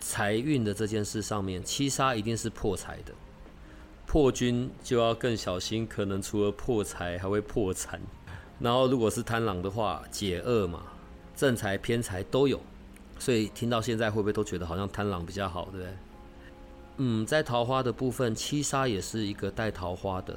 [0.00, 3.14] 财运的这件事上面，七杀一定是破财的，
[4.04, 8.00] 破军就要更小心，可能除了破财还会破产。
[8.58, 10.82] 然后如果是贪狼的话，解厄嘛，
[11.36, 12.60] 正财偏财都有。
[13.16, 15.88] 所以听到现在会不会都觉得好像贪狼比较好，对不对？
[16.96, 20.36] 嗯，在桃花的部分，七杀也是一个带桃花的，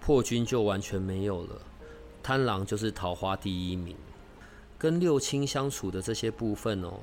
[0.00, 1.60] 破军就完全没有了。
[2.22, 3.96] 贪狼就是桃花第一名，
[4.78, 7.00] 跟六亲相处的这些部分哦，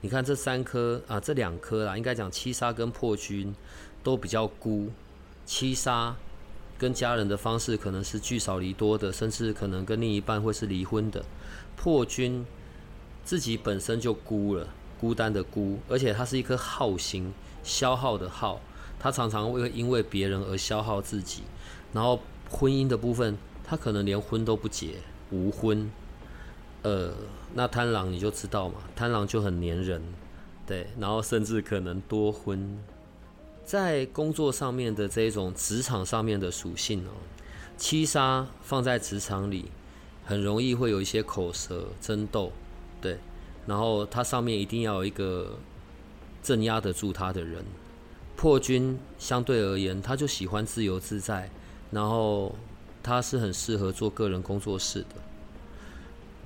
[0.00, 3.52] 你看这三颗啊，这两颗啦，应该讲七杀跟破军
[4.04, 4.88] 都比较孤。
[5.44, 6.14] 七杀
[6.78, 11.24] 跟家人的方式可能是聚少离多的，甚至可能跟另一半会是离婚的。
[11.76, 12.46] 破军。
[13.26, 14.68] 自己本身就孤了，
[15.00, 17.34] 孤单的孤，而且他是一颗耗心，
[17.64, 18.60] 消耗的耗，
[19.00, 21.42] 他常常会因为别人而消耗自己。
[21.92, 24.94] 然后婚姻的部分，他可能连婚都不结，
[25.32, 25.90] 无婚。
[26.82, 27.12] 呃，
[27.54, 30.00] 那贪狼你就知道嘛，贪狼就很黏人，
[30.64, 32.78] 对，然后甚至可能多婚。
[33.64, 37.10] 在工作上面的这种职场上面的属性哦，
[37.76, 39.72] 七杀放在职场里，
[40.24, 42.52] 很容易会有一些口舌争斗。
[43.00, 43.18] 对，
[43.66, 45.58] 然后他上面一定要有一个
[46.42, 47.64] 镇压得住他的人。
[48.36, 51.50] 破军相对而言，他就喜欢自由自在，
[51.90, 52.54] 然后
[53.02, 55.16] 他是很适合做个人工作室的。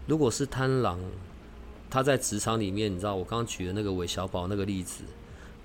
[0.06, 1.00] 如果是贪狼，
[1.90, 5.02] 他在职场里面，你知道我刚刚举的那个韦小宝那个例子，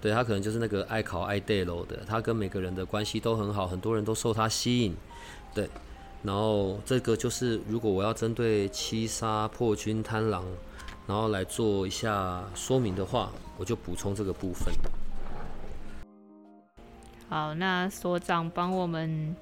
[0.01, 4.95] 对，他可能就是那个爱考爱带楼的，他跟每个人的关系都很好，很多人都受他吸引，
[5.53, 5.69] 对。
[6.23, 10.43] 然后这个就是如果我要针对七杀破军贪狼。
[11.07, 14.73] 然后来做一下说明的话，我就补充这个部分。
[17.29, 19.35] 好，那所长帮我们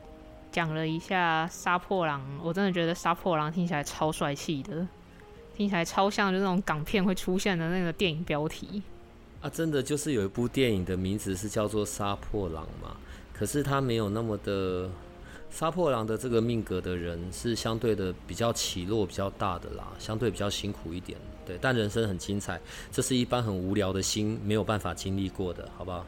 [0.52, 4.88] 讲了一下杀破狼，我真的觉得杀破狼听起来超帅气的，
[5.56, 8.82] 听起来超像就那种港片会出现的那个电影标题。
[9.42, 12.96] 啊，真的就是有一部电影的名字是叫做《杀破狼》嘛，
[13.34, 14.90] 可是它没有那么的。
[15.52, 22.60] 杀破狼的这个命格的人是相对的比较起落比较大的啦，相对比较辛苦一点，对，但人生很精彩，
[22.92, 26.06] 这是一般很无聊的心没有办法经历过的，好不好？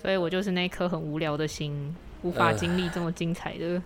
[0.00, 3.66] 所以我就是那颗很无聊的心，无法经历这么精彩的。
[3.66, 3.82] 呃，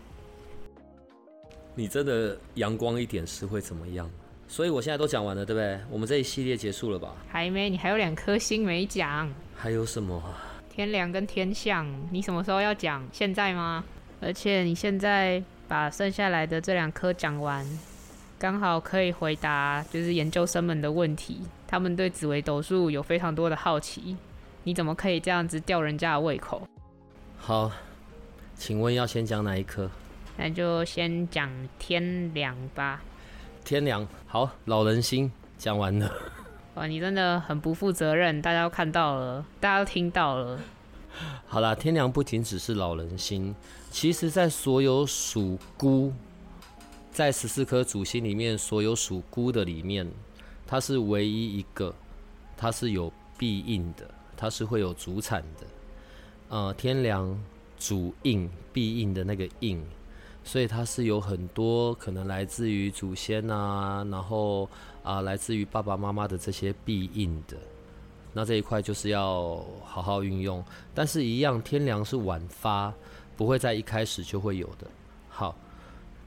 [1.75, 4.09] 你真的阳光一点是会怎么样？
[4.47, 5.81] 所以我现在都讲完了，对不对？
[5.91, 7.15] 我们这一系列结束了吧？
[7.29, 9.33] 还没，你还有两颗星没讲。
[9.57, 10.23] 还有什么？
[10.71, 13.05] 天梁跟天象，你什么时候要讲？
[13.13, 13.83] 现在吗？
[14.21, 17.67] 而且你现在把剩下来的这两颗讲完，
[18.45, 21.41] 刚好可以回答就是研究生们的问题。
[21.67, 24.19] 他们对紫微斗数有非常多的好奇，
[24.65, 26.61] 你怎么可以这样子吊人家的胃口？
[27.39, 27.73] 好，
[28.55, 29.91] 请问要先讲哪一颗？
[30.37, 33.01] 那就先讲天梁吧。
[33.65, 36.13] 天梁，好，老人星讲完了。
[36.77, 40.61] 哇，你真的很不负责任，大家都看到了，大家都听到了。
[41.47, 43.55] 好啦，天梁不仅只是老人星，
[43.91, 46.13] 其实在所有属孤，
[47.15, 50.05] 在十四颗主星里面，所有属孤的里面，
[50.67, 51.95] 它是唯一一个，
[52.57, 55.67] 它是有必应的，它是会有主产的。
[56.49, 57.41] 呃，天梁
[57.79, 59.81] 主应，必应的那个应，
[60.43, 64.69] 所以它是有很多可能来自于祖先啊，然后
[65.05, 67.57] 啊、来自于爸爸妈妈的这些必应的。
[68.33, 72.93] 那这一块就是要好好运用，但是一样，天梁是晚发，
[73.37, 74.91] 不会在一开始就会有的。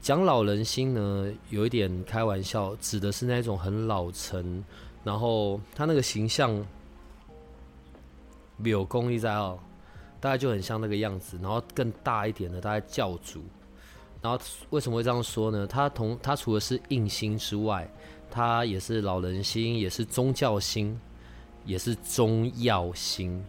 [0.00, 4.64] 讲老人心呢，有一点开玩笑，指的是那种很老成，
[5.04, 6.64] 然后他那个形象
[8.62, 9.58] 有功力在哦，
[10.20, 13.42] 大概就很像那个样子，然后更大一点的，大概教主。
[14.22, 14.38] 然后
[14.70, 15.66] 为什么会这样说呢？
[15.66, 17.88] 他同他除了是印星之外，
[18.30, 20.98] 他也是老人心，也是宗教心。
[21.64, 23.44] 也是中药心，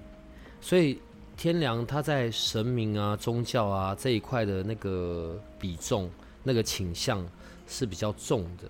[0.59, 0.99] 所以
[1.37, 6.09] 天良他在神明啊、宗教啊这一块的那个比重、
[6.43, 7.25] 那个倾向
[7.67, 8.69] 是比较重的。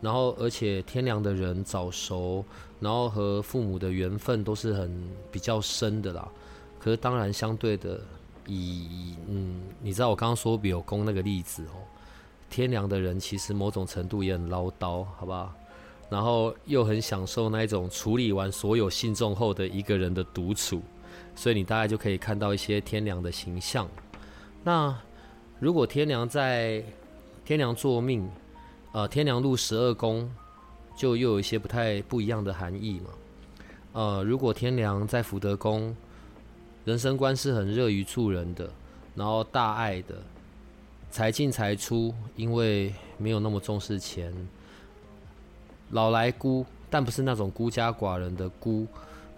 [0.00, 2.44] 然后，而且天梁的人早熟，
[2.80, 6.28] 然后和父母的缘分都是很比较深的啦。
[6.78, 8.00] 可是，当然相对的，
[8.46, 11.80] 以嗯，你知道我刚刚说有功那个例子哦，
[12.50, 15.52] 天梁的人其实某种程度也很唠叨，好不好？
[16.08, 20.80] 然后又很享受那一种处理完所有信众后的一个人的独处，
[21.34, 23.88] 所以你大概就可以看到一些天梁的形象。
[24.62, 24.96] 那
[25.58, 26.84] 如果天梁在
[27.42, 28.28] 天梁坐命，
[28.92, 30.30] 呃，天梁入十二宫，
[30.94, 33.10] 就又有一些不太不一样的含义嘛。
[33.92, 35.96] 呃，如果天梁在福德宫，
[36.84, 38.70] 人生观是很乐于助人的，
[39.14, 40.16] 然后大爱的，
[41.10, 44.34] 财进财出，因为没有那么重视钱。
[45.90, 48.86] 老来孤，但不是那种孤家寡人的孤，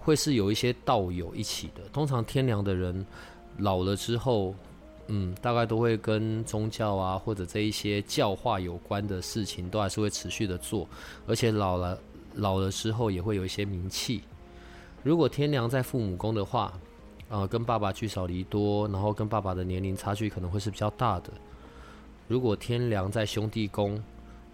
[0.00, 1.82] 会是有一些道友一起的。
[1.92, 3.06] 通常天梁的人
[3.58, 4.52] 老了之后，
[5.08, 10.86] 嗯，大概都会跟宗教啊或者这一些教化有关的事情，都还是会持续的做。
[11.26, 11.98] 而且老了
[12.34, 14.22] 老了之后，也会有一些名气。
[15.02, 16.72] 如果天良在父母宫的话，
[17.30, 21.32] 呃，跟爸爸聚少离多，然后跟爸爸的年龄差距可能会是比较大的。
[22.26, 24.02] 如果天良在兄弟宫，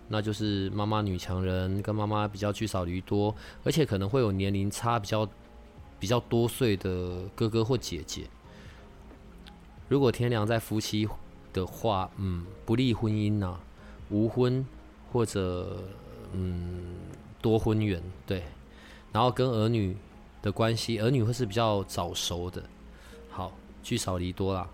[0.06, 5.28] 那就是妈妈女强人，跟妈妈比较聚少离多，而且可能会有年龄差比较
[5.98, 8.22] 比较多岁的哥哥或姐姐。
[9.88, 11.08] 如果天梁在夫妻
[11.52, 13.58] 的话，嗯，不利婚姻呐、
[14.10, 14.64] 无婚
[15.12, 15.84] 或者
[16.32, 16.94] 嗯
[17.40, 18.42] 多婚缘，对，
[19.12, 19.96] 然后跟儿女
[20.42, 22.62] 的关系，儿女会是比较早熟的，
[23.30, 24.68] 好，聚少离多啦。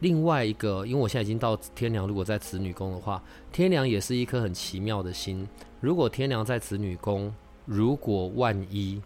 [0.00, 5.48] 另外一个，因为我现在已经到天梁，如果在子女宫的话，天梁也是一颗很奇妙的心。
[5.80, 7.32] 如果天梁在子女宫，
[7.64, 9.00] 如果万一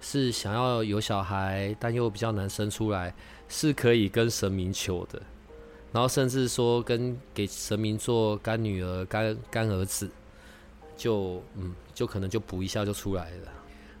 [0.00, 3.12] 是想要有小孩，但又比较难生出来，
[3.52, 5.20] 是可以跟神明求的，
[5.92, 10.08] 然后甚至说跟给神明做干女儿、干干儿子，
[10.96, 13.48] 就嗯，就可能就补一下就出来了。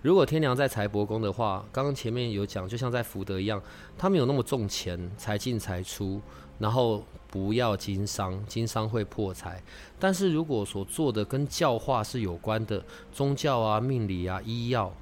[0.02, 3.60] 如果天梁在财帛宫的话，刚刚前面有讲，就像在福德一样，
[3.98, 6.22] 他没有那么重钱，财进财出，
[6.58, 9.60] 然后不要经商，经商会破财。
[9.98, 12.82] 但是如果所做的跟教化是有关的，
[13.12, 14.94] 宗教啊、命理啊、医药，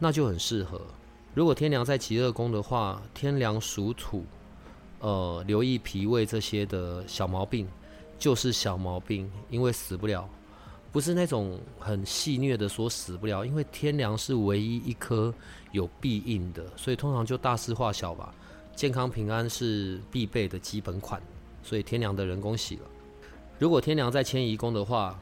[0.00, 0.80] 那就很适合。
[1.34, 4.22] 如果天梁在极乐宫的话，天梁属土，
[5.00, 7.66] 呃，留意脾胃这些的小毛病，
[8.18, 10.28] 就是小毛病，因为死不了。
[10.92, 15.32] 不是那种很戏谑的说死不了，因为天梁是唯一一颗
[15.70, 18.34] 有必应的，所以通常就大事化小吧。
[18.76, 21.22] 健康平安是必备的基本款，
[21.62, 22.82] 所以天梁的人恭喜了。
[23.58, 25.18] 如果天梁在迁移宫的话，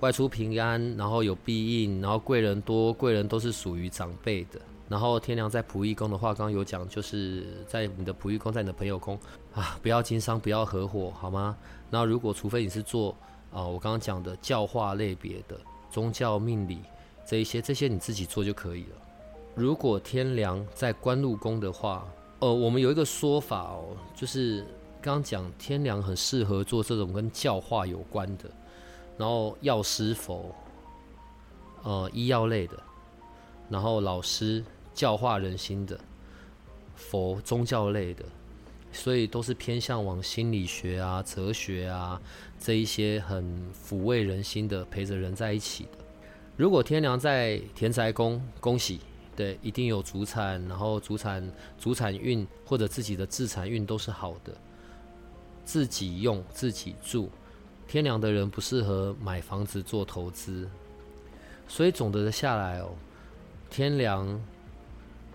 [0.00, 4.60] 外出平安，然后有必应，然后贵人多，贵人都是属于长辈的。
[4.92, 9.18] 然后天良在仆役宫的话，刚刚有讲，就是在你的仆役宫，在你的朋友宫
[9.54, 11.56] 啊，不要经商，不要合伙，好吗？
[11.88, 13.16] 那如果除非你是做。
[13.54, 16.78] 啊、我刚刚讲的教化类别的宗教命理
[17.26, 18.96] 这一些，这些你自己做就可以了。
[19.54, 24.62] 如果天良在官禄宫的话，呃，我们有一个说法哦，就是
[25.02, 28.50] 刚刚讲天良很适合做这种跟教化有关的，
[29.18, 30.50] 然后药师佛，
[31.82, 32.82] 呃，医药类的，
[33.68, 34.64] 然后老师
[35.02, 35.98] 教化人心的，
[36.94, 38.24] 佛宗教类的。
[38.92, 42.20] 所以都是偏向往心理学啊、哲学啊
[42.60, 45.98] 这一些很抚慰人心的，陪着人在一起的。
[46.56, 49.00] 如果天梁在田宅宫，恭喜，
[49.34, 54.54] 对，一定有主产，然后主产、主产运或者自己的自产运都是好的。
[55.64, 57.28] 自己用、自己住，
[57.88, 60.70] 天梁的人不适合买房子做投资。
[61.66, 62.94] 所以总的下来哦，
[63.68, 64.40] 天梁。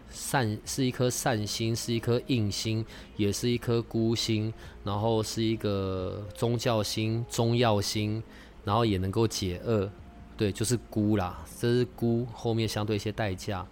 [0.09, 8.23] 善是一颗善心，是一颗印心，也是一颗孤心，然后是一个宗教心、中药心，
[8.63, 9.89] 然后也能够解厄，
[10.35, 13.65] 对，就是孤啦，这是孤后面相对一些代价。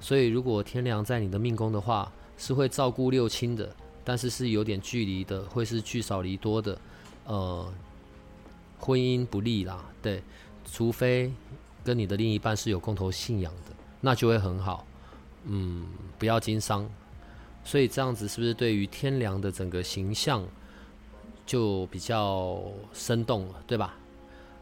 [0.00, 3.74] 所以如果天梁在你的命宫的话，是会照顾六亲的，
[4.04, 6.78] 但是是有点距离的，会是聚少离多的，
[7.24, 7.72] 呃，
[8.78, 10.22] 婚姻不利啦，对，
[10.64, 11.32] 除非
[11.82, 14.86] 跟你的另一半是有共同信仰的，那就会很好。
[15.50, 15.86] 嗯，
[16.18, 16.86] 不要经商，
[17.64, 20.46] 所以这样子是不是对于天良的整个形象
[21.46, 23.94] 就比较生动了，对吧？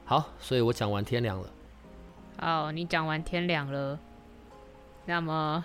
[0.04, 1.50] 好，所以我讲完天良了。
[2.38, 3.98] 好，你讲完天良了。
[5.06, 5.64] 那么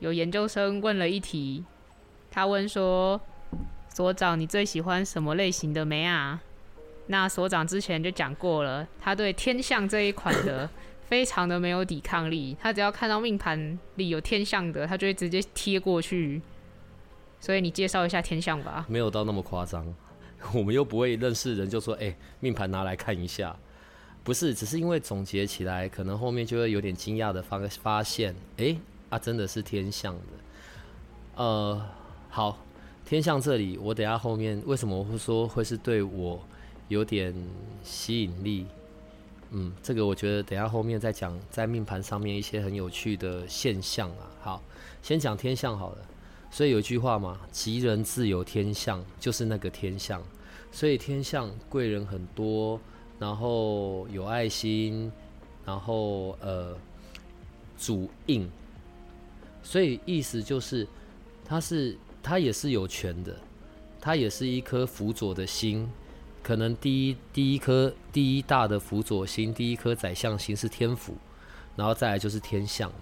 [0.00, 1.64] 有研究生问了一题，
[2.30, 3.20] 他问说
[3.88, 6.42] ：“所长，你最喜欢什么类型的妹啊？”
[7.06, 10.68] 那所长之前就讲过了，他对天象这一款的。
[11.06, 16.40] 非常的没有抵抗力，他只要看到命盘里有天相的，他就会直接贴过去。
[17.40, 18.86] 所以你介绍一下天相吧。
[18.88, 19.86] 没有到那么夸张，
[20.54, 23.54] 我们又不会认识人就说，哎、命盘拿来看一下。
[24.22, 28.78] 不是，只是因为总结起来，可能后面就会有点惊讶的发发现，哎、欸，
[29.10, 30.22] 啊，真的是天相的。
[31.36, 31.86] 呃，
[32.30, 32.64] 好，
[33.04, 36.40] 天相这里，我等下后面为什么会说会是对我
[36.88, 37.34] 有点
[37.82, 38.66] 吸引力？
[39.56, 44.26] 嗯，这个我觉得等下后面再讲，在命盘上面一些很有趣的现象啊。
[44.42, 44.62] 好，
[45.00, 45.98] 先讲天象好了。
[46.50, 50.20] 所以有一句话嘛，吉人自有天相，就是那个天相。
[50.72, 52.80] 所以天相贵人很多，
[53.16, 55.10] 然后有爱心，
[55.64, 56.76] 然后呃
[57.78, 58.50] 主印，
[59.62, 60.84] 所以意思就是
[61.44, 63.36] 他是他也是有权的，
[64.00, 65.88] 他也是一颗辅佐的心，
[66.44, 71.16] 可能第一第一颗第一大的辅佐星，第一颗宰相星是天府，
[71.74, 72.92] 然后再来就是天相，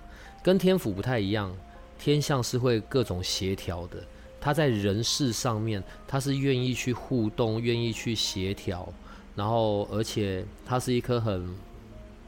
[0.44, 1.52] 跟天府不太一样，
[1.98, 3.98] 天相是会各种协调的。
[4.40, 8.92] 他在人事上面，他是愿意去互动，愿意去协调，
[9.34, 11.54] 然后而且他是一颗很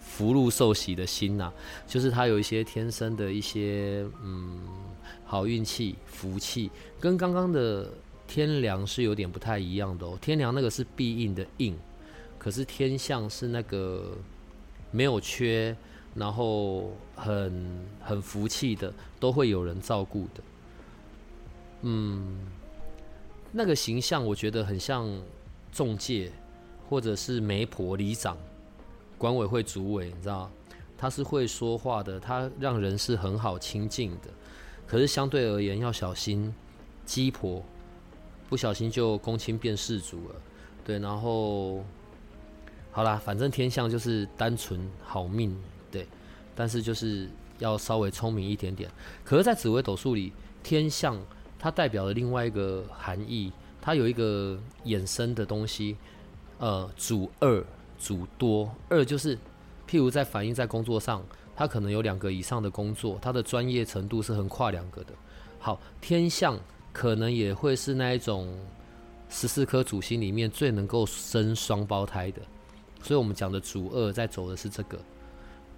[0.01, 1.53] 福禄寿喜的心呐、
[1.89, 4.61] 就是他有一些天生的一些嗯
[5.25, 7.91] 好运气、福气，跟刚刚的
[8.27, 10.19] 天梁是有点不太一样的哦。
[10.21, 11.77] 天梁那个是必应的应，
[12.39, 14.17] 可是天象是那个
[14.91, 15.77] 没有缺，
[16.15, 20.43] 然后很很福气的，都会有人照顾的。
[21.83, 22.39] 嗯，
[23.53, 25.09] 那个形象我觉得很像
[25.71, 26.33] 中介，
[26.89, 28.37] 或者是媒婆、里长、
[29.19, 30.51] 管委会主委，你知道，
[30.97, 34.31] 他是会说话的，他让人是很好亲近的。
[34.87, 36.55] 可是相对而言要小心，
[37.05, 37.63] 鸡婆
[38.49, 40.35] 不小心就公亲变事主了。
[40.85, 41.85] 对，然后
[42.91, 45.57] 好啦，反正天象就是单纯好命，
[45.91, 46.07] 对，
[46.55, 47.29] 但是就是
[47.59, 48.91] 要稍微聪明一点点。
[49.25, 50.33] 可是，在紫微斗数里，
[50.63, 51.17] 天象。
[51.57, 55.97] 它代表了另外一个含义，它有一个衍生的东西，
[56.59, 57.65] 呃，主二
[57.99, 59.35] 主多，二就是，
[59.89, 61.25] 譬如在反映在工作上，
[61.57, 65.15] 他可能有两个以上的工作，他的专业程度是横跨两个的。
[65.59, 66.61] 好，天象
[66.95, 68.49] 可能也会是那一种
[69.29, 72.41] 十四颗主星里面最能够生双胞胎的，
[73.03, 74.97] 所以我们讲的主二在走的是这个。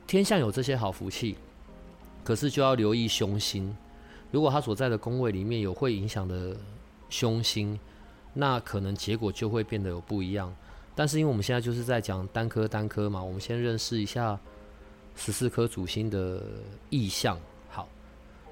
[0.06, 1.34] 天象有这些好福气，
[2.22, 3.74] 可是就要留意凶星。
[4.30, 6.54] 如果他所在的宫位里面有会影响的
[7.08, 7.80] 凶星，
[8.34, 10.54] 那可能结果就会变得有不一样。
[10.94, 14.38] 但是因为我们现在就是在讲单颗单颗嘛，我们先认识一下
[15.16, 16.42] 十四颗主星的
[16.90, 17.38] 意象。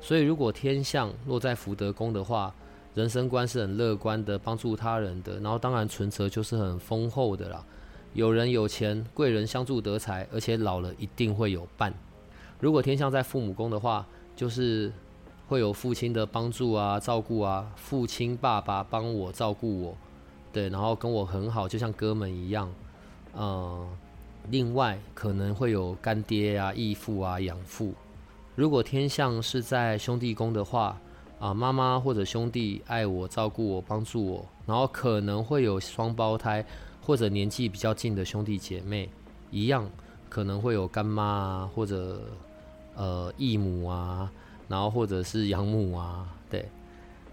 [0.05, 2.55] 所以如果天象落在福德宫的话，
[2.95, 7.65] 人生观是很乐观的，帮助他人的，然后当然存折就是很丰厚的啦。
[8.13, 11.95] 有人有钱，贵人相助得财，而且老了一定会有伴。
[12.61, 14.93] 如果天象在父母宫的话，就是。
[15.47, 19.97] 会有父亲的帮助啊、照顾啊，父亲爸爸帮我照顾我，
[20.51, 22.73] 对，然后跟我很好，就像哥们一样。
[23.37, 23.87] 嗯，
[24.49, 27.93] 另外可能会有干爹啊、义父啊、养父。
[28.55, 31.01] 如果天象是在兄弟宫的话，
[31.39, 36.65] 啊，妈妈或者兄弟爱我、照顾我、帮助我，然后可能会有双胞胎
[37.03, 39.09] 或者年纪比较近的兄弟姐妹，
[39.51, 39.91] 一样
[40.29, 42.21] 可能会有干妈啊，或者
[42.95, 44.31] 呃义母啊。
[44.67, 46.67] 然后或者是养母啊，对。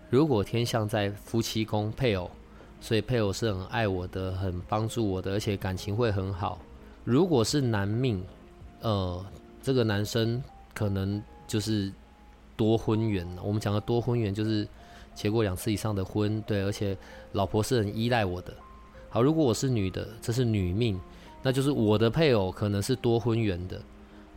[0.09, 2.29] 如果天象在夫妻宫配偶，
[2.81, 6.59] 所以配偶是很爱我的，很帮助我的，而且感情会很好。
[7.05, 8.21] 如果是男命，
[8.81, 9.25] 呃，
[9.61, 10.43] 这个男生
[10.73, 11.91] 可能就是
[12.55, 13.27] 多婚缘。
[13.43, 14.67] 我们讲的多婚缘就是
[15.13, 16.97] 结过两次以上的婚，对，而且
[17.33, 18.53] 老婆是很依赖我的。
[19.09, 20.99] 好，如果我是女的，这是女命，
[21.41, 23.81] 那就是我的配偶可能是多婚缘的。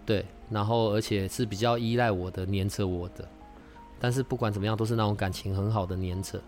[0.05, 3.27] 对，然后而且是比较依赖我的，黏着我的，
[3.99, 6.41] 但是不管怎么样，都是那种感情很好的黏着。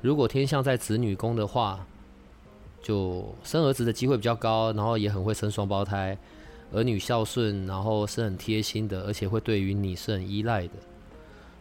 [0.00, 1.86] 如果天象在子女宫的话，
[2.82, 6.18] 就生儿子的机会比较高，然后也很会生双胞胎，
[6.72, 10.74] 儿女孝顺，然后是很贴心的，而且会对于你是很依赖的。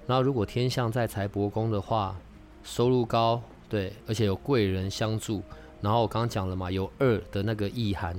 [0.08, 2.16] 然后如果天象在财帛宫的话，
[2.64, 5.42] 收入高，对，而且有贵人相助。
[5.82, 8.16] 然后我刚刚讲了嘛，有二的那个意涵，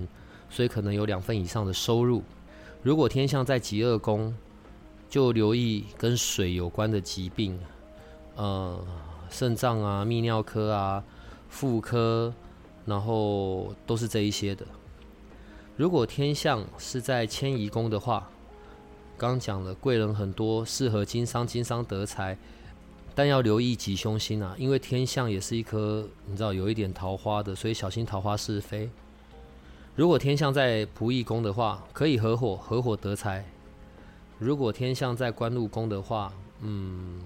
[0.51, 2.23] 所以可能有两份以上的收入。
[2.83, 4.35] 如果天象在极恶宫，
[5.09, 7.59] 就留意跟水有关的疾病，
[8.37, 8.79] 呃，
[9.31, 11.05] 肾脏啊、泌尿科啊、
[11.49, 12.35] 妇科，
[12.85, 14.67] 然后都是这一些的。
[15.77, 18.29] 如果天象是在迁移宫的话，
[19.17, 22.37] 刚讲了贵人很多，适合经商，经商得财，
[23.15, 28.89] 但要留意吉凶星啊，因为天象也是一颗你知道有一点桃花的，所以小心桃花是非。
[29.95, 33.45] 如果天象在仆役宫的话，可以合伙，合伙得财。
[34.39, 37.21] 如果天象在官禄宫的话，嗯，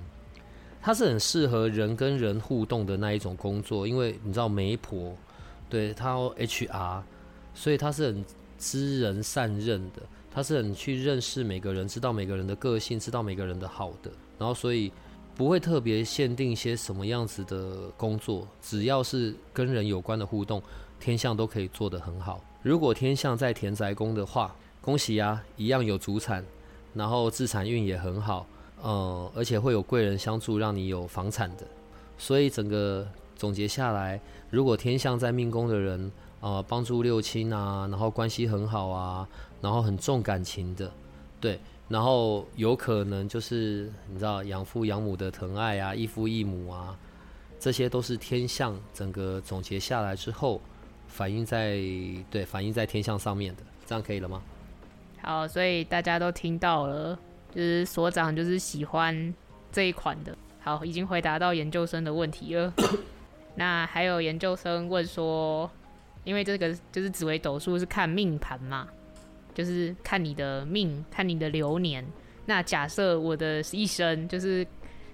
[0.80, 5.16] 它是很适合人跟人互动的那一种工作，因为你知道媒婆，
[5.68, 7.02] 对，他 HR，
[7.56, 8.24] 所以他是很
[8.58, 14.92] 知人善任的，他是很去认识每个人，知道每个人的个性，知道每个人的好的，然后所以
[15.34, 20.62] 不会特别限定一些什么样子的工作，只要是跟人有关的互动，
[21.00, 22.42] 天象都可以做得很好。
[22.62, 26.44] 如果天象在田宅宫的话，恭喜啊，一样有祖产，
[26.94, 28.46] 然后自产运也很好，
[28.82, 31.66] 呃，而且会有贵人相助，让你有房产的。
[32.18, 36.10] 所以整个总结下来，如果天象在命宫的人，
[36.40, 39.26] 呃，帮助六亲啊，然后关系很好啊，
[39.60, 40.90] 然后很重感情的，
[41.40, 41.58] 对，
[41.88, 46.96] 然后有可能就是你知道养父养母的疼爱啊，异父异母啊，
[47.58, 50.60] 这些都是天象整个总结下来之后
[51.08, 51.78] 反映在
[52.30, 54.42] 对反映在天象上面的，这样可以了吗？
[55.22, 57.18] 好，所以大家都听到了，
[57.52, 59.34] 就是所长就是喜欢
[59.72, 60.36] 这一款的。
[60.60, 62.72] 好，已经回答到研究生的问题了。
[63.56, 65.70] 那还有研究生问说，
[66.26, 68.88] 因为这个就是紫微斗数是看命盘嘛，
[69.54, 72.04] 就是看你的命，看你的流年。
[72.46, 74.66] 那假设我的一生就是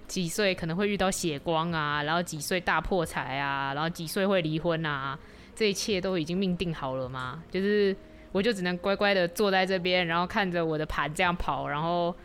[0.07, 5.17] 几岁可能会遇到血光啊，然后几岁大破财啊，然后几岁会离婚啊，
[5.55, 7.43] 这一切都已经命定好了吗？
[7.51, 7.95] 就是
[8.31, 12.15] 我就只能乖乖的坐在这边，然后看着我的盘这样跑，然后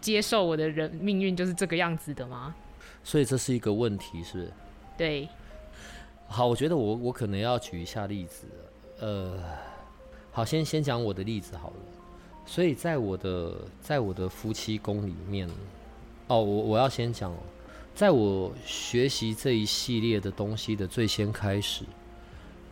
[0.00, 2.52] 接受我的人命运就是这个样子的吗？
[3.04, 4.52] 所以这是一个问题，是不是？
[4.98, 5.28] 对。
[6.32, 8.46] 好，我觉得我我可能要举一下例子，
[9.00, 9.38] 呃，
[10.30, 11.76] 好，先先讲我的例子好了。
[12.46, 15.46] 所以在我的在我的夫妻宫里面，
[16.28, 17.30] 哦，我我要先讲，
[17.94, 21.84] 在我学习这一系列的东西的最先开始，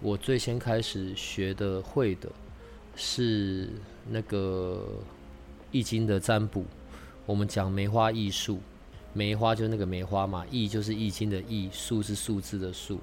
[0.01, 2.33] 我最先开始学的会的
[2.97, 3.69] 是
[4.09, 4.83] 那个
[5.71, 6.65] 易经的占卜，
[7.27, 8.59] 我们讲梅花易数，
[9.13, 12.99] 梅花就是那个梅花嘛，易就是易经的易，数是数字的数。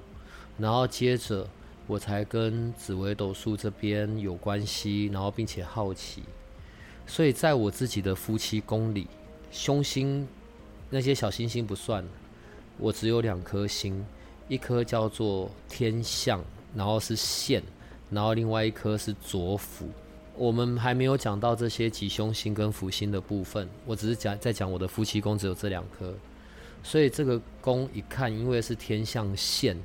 [0.58, 1.48] 然后接着，
[1.86, 6.22] 我才跟紫微斗数这边有关系，然后并且好奇，
[7.06, 9.06] 所以在我自己的夫妻宫里，
[9.52, 10.26] 凶星
[10.90, 12.04] 那些小星星不算，
[12.76, 14.04] 我只有两颗星，
[14.48, 16.44] 一颗叫做天象，
[16.74, 17.62] 然后是线，
[18.10, 19.88] 然后另外一颗是左辅。
[20.34, 26.12] 我们还没有讲到这些吉凶星跟福星的部分，我只是讲在讲我的夫妻宫只有这两颗，
[26.82, 29.76] 所以这个宫一看，因为是天象线。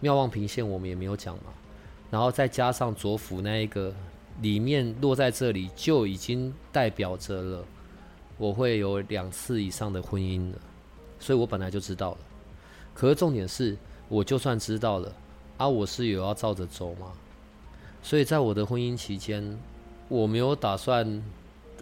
[0.00, 1.52] 庙旺平线我们也没有讲嘛，
[2.10, 3.94] 然后再加上左辅那一个
[4.42, 7.64] 里面落在这里，就已经代表着了
[8.38, 10.58] 我会有两次以上的婚姻了，
[11.18, 12.18] 所以我本来就知道了。
[12.94, 13.76] 可是重点是，
[14.08, 15.12] 我就算知道了，
[15.58, 17.12] 啊，我是有要照着走吗？
[18.02, 19.58] 所以在我的婚姻期间，
[20.08, 21.22] 我没有打算。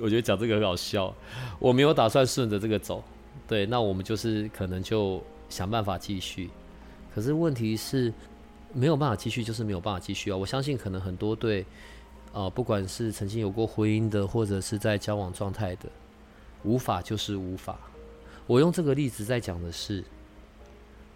[0.01, 1.13] 我觉得讲这个很好笑，
[1.59, 3.03] 我没有打算顺着这个走。
[3.49, 6.51] 对，那我们就是可能就想办法继续。
[7.19, 8.15] 可是问题是，
[8.73, 10.37] 没有办法继续，就是没有办法继续啊！
[10.37, 11.67] 我相信可能很多对，
[12.33, 15.89] 呃，不管是曾经有过婚姻的，或者是在交往状态的，
[16.63, 17.77] 无法就是无法。
[18.47, 20.05] 我用这个例子在讲的是，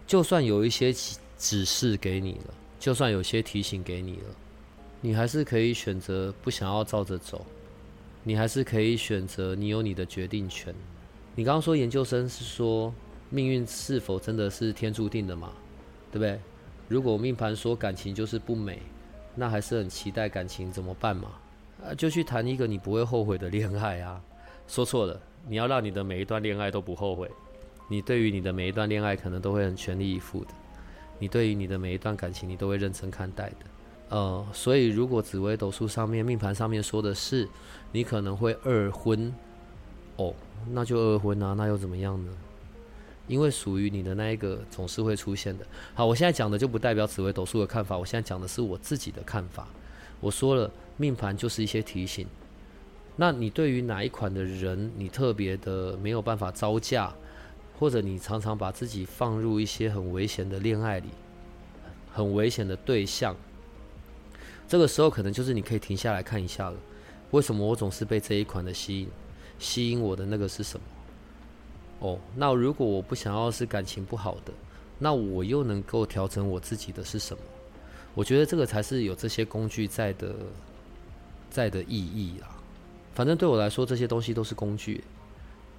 [0.05, 0.93] 就算有一些
[1.37, 4.35] 指示给你了，就算有些提醒给你了，
[4.99, 7.45] 你还是可以选择不想要照着走，
[8.23, 10.75] 你还是可以选择你有你的决定权。
[11.33, 12.93] 你刚刚说研究生是说
[13.29, 15.53] 命运是否真的是天注定的吗？
[16.13, 16.39] 对不对？
[16.87, 18.79] 如果命盘说感情就是不美，
[19.33, 21.29] 那还是很期待感情，怎么办嘛？
[21.83, 24.21] 啊，就去谈一个你不会后悔的恋爱啊！
[24.67, 27.31] 说错了，你要让你的每一段恋爱都不后悔。
[27.89, 30.51] 你对于你的每一段恋爱可能都会很全力以赴的，
[31.17, 33.55] 你对于你的每一段感情你都会认真看待的。
[34.09, 37.49] 呃，所以如果紫微斗数上面命盘上面说的是
[37.91, 39.33] 你可能会二婚，
[40.17, 40.33] 哦，
[40.69, 42.31] 那就二婚啊，那又怎么样呢？
[43.27, 45.65] 因为属于你的那一个总是会出现的。
[45.93, 49.67] 好，我现在讲的就不代表紫微斗数的看法，我现在讲的是我自己的看法。
[50.19, 52.27] 我说了，命盘就是一些提醒。
[53.15, 57.13] 那你对于哪一款的人，你特别的没有办法招架，
[57.77, 61.09] 或者你常常把自己放入一些很危险的恋爱里，
[62.11, 63.35] 很危险的对象，
[64.67, 66.77] 这个时候可能就是你可以停下来看一下了。
[67.31, 69.09] 为什么我总是被这一款的吸引？
[69.59, 70.85] 吸引我的那个是什么？
[71.99, 74.53] 哦，那如果我不想要是感情不好的，
[74.99, 77.41] 那我又能够调整我自己的是什么？
[78.13, 80.35] 我觉得这个才是有这些工具在的，
[81.49, 82.49] 在的意义啊。
[83.15, 85.03] 反正对我来说，这些东西都是工具。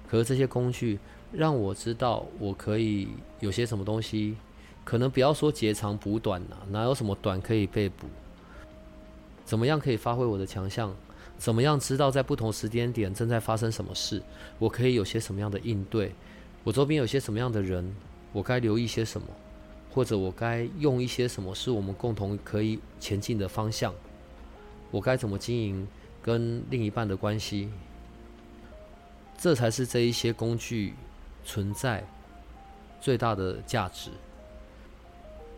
[0.09, 0.99] 可是这些工具
[1.31, 3.07] 让我知道，我可以
[3.39, 4.35] 有些什么东西，
[4.83, 8.07] 可能不要说截长补短呐，哪有什么短可以被补？
[9.45, 10.95] 怎么样可以发挥我的强项？
[11.37, 14.21] 怎么样知道在不同时间点正在发生什么事？
[14.57, 16.11] 我可以有些什么样的应对？
[16.63, 17.95] 我周边有些什么样的人？
[18.31, 19.27] 我该留意些什么？
[19.91, 23.93] 或者我该用一些什么是我们共同可以前进的方向？
[24.91, 25.87] 我该怎么经营
[26.21, 27.69] 跟另一半的关系？
[29.37, 30.93] 这才是这一些工具
[31.43, 32.03] 存在
[32.99, 34.09] 最大的价值。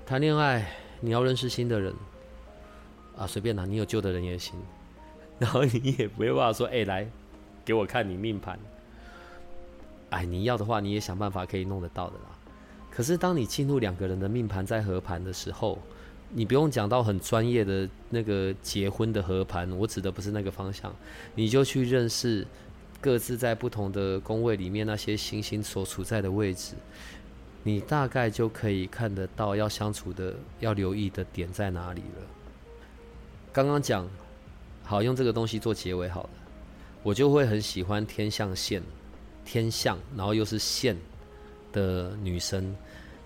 [0.06, 1.94] 谈恋爱，你要认识新的人
[3.16, 4.56] 啊，随便拿，你有旧的人也行。
[5.40, 7.08] 然后你也没办法说，哎，来，
[7.64, 8.58] 给我看你命盘。
[10.10, 12.38] 哎，你要的话，你也想办法可以弄得到的啦。
[12.90, 15.78] 可是当你进入两个人的命盘在合盘的时候，
[16.32, 20.94] 你不用讲到很专业的那个结婚的合盘，我指的不是那个方向，
[21.36, 22.48] 你就去认识
[23.00, 26.74] 各自在不同的宫位里面那些星星所处在的位置，
[27.64, 32.24] 你大概就可以看得到要相处的、要留意的点在哪里了。
[33.54, 34.08] 刚刚讲
[34.88, 36.30] 好用这个东西做结尾好了，
[37.04, 38.82] 我就会很喜欢天象线、
[39.46, 40.98] 天象，然后又是线
[41.74, 42.76] 的女生。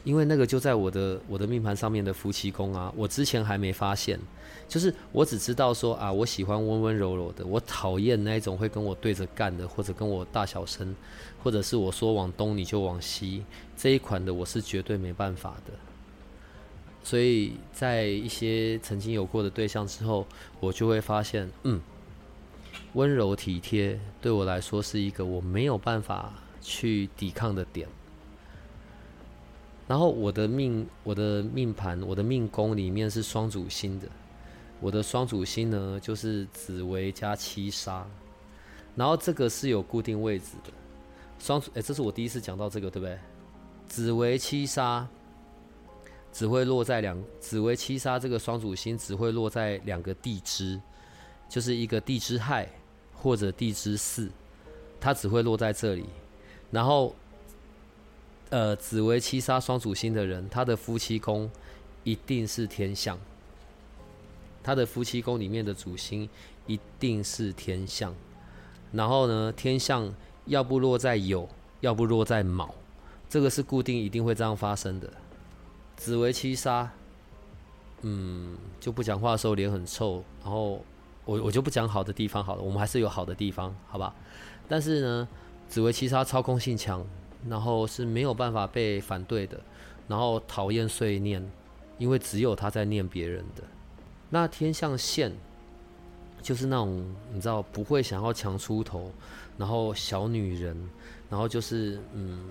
[0.03, 4.19] 因为那个就在我的我的命盘上面的夫妻宫啊，我之前还没发现，
[4.67, 10.95] 就是我只知道说啊，我喜欢温温柔柔的，我讨厌那一种会跟我对着干的，或者跟我大小声，
[11.43, 13.45] 或者是我说往东你就往西
[13.77, 15.73] 这一款的，我是绝对没办法的。
[17.03, 20.25] 所以在一些曾经有过的对象之后，
[20.59, 21.81] 我就会发现，嗯，
[22.93, 26.31] 温柔体贴对我来说是一个我没有办法
[26.61, 27.87] 去抵抗的点。
[29.87, 34.07] 然后我的命，我的命盘，我的命宫里面是双主星的。
[34.79, 38.07] 我的双主星呢，就是紫薇加七杀。
[38.95, 40.71] 然后这个是有固定位置的。
[41.39, 43.17] 双主，哎，这是我第一次讲到这个，对不对？
[43.87, 45.05] 紫薇七杀
[46.33, 50.79] 只会落在两，紫微七杀这个双主星只会落在两个地支，
[51.49, 52.69] 就是一个地支亥
[53.13, 54.29] 或者地支巳，
[54.99, 56.05] 它只会落在这里。
[56.69, 57.15] 然后。
[58.53, 61.49] 呃，紫微七杀双主星的人，他的夫妻宫
[62.03, 63.17] 一定是天相。
[64.61, 66.27] 他的夫妻宫里面的主星
[66.67, 68.13] 一定是天相。
[68.91, 70.13] 然后呢，天相
[70.47, 71.47] 要不落在酉，
[71.79, 72.75] 要不落在卯，
[73.29, 75.09] 这个是固定一定会这样发生的。
[76.01, 76.89] 紫薇七杀，
[78.01, 80.23] 嗯，就不讲话的时候脸很臭。
[80.41, 80.83] 然后
[81.25, 84.15] 我我就不讲好的地方好了，我们还是有好的地方，好吧？
[84.67, 85.27] 但是呢，
[85.69, 87.05] 紫薇七杀操控性强。
[87.49, 89.59] 然后是没有办法被反对的，
[90.07, 91.43] 然后讨厌碎念，
[91.97, 93.63] 因为只有他在念别人的。
[94.29, 95.31] 那天象线
[96.39, 99.11] 就是那种你知道不会想要强出头，
[99.57, 100.77] 然后小女人，
[101.31, 102.45] 然后就是嗯，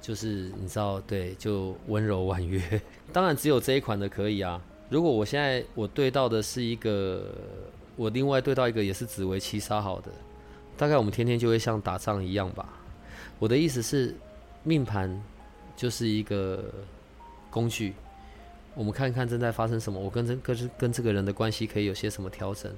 [0.00, 2.60] 就是你知道对，就温柔婉约。
[3.12, 4.60] 当然只有这一款的可以啊。
[4.88, 7.24] 如果我现在我对到的是一个，
[7.96, 10.10] 我另外对到一个也是紫薇七杀好的，
[10.76, 12.68] 大概我们天天就会像打仗一样吧。
[13.38, 14.14] 我的意思是，
[14.64, 15.22] 命盘
[15.76, 16.64] 就是一个
[17.50, 17.94] 工具，
[18.74, 22.72] 我们看看正在发生什么，我跟这跟跟这个人的关系可以有些什么调整，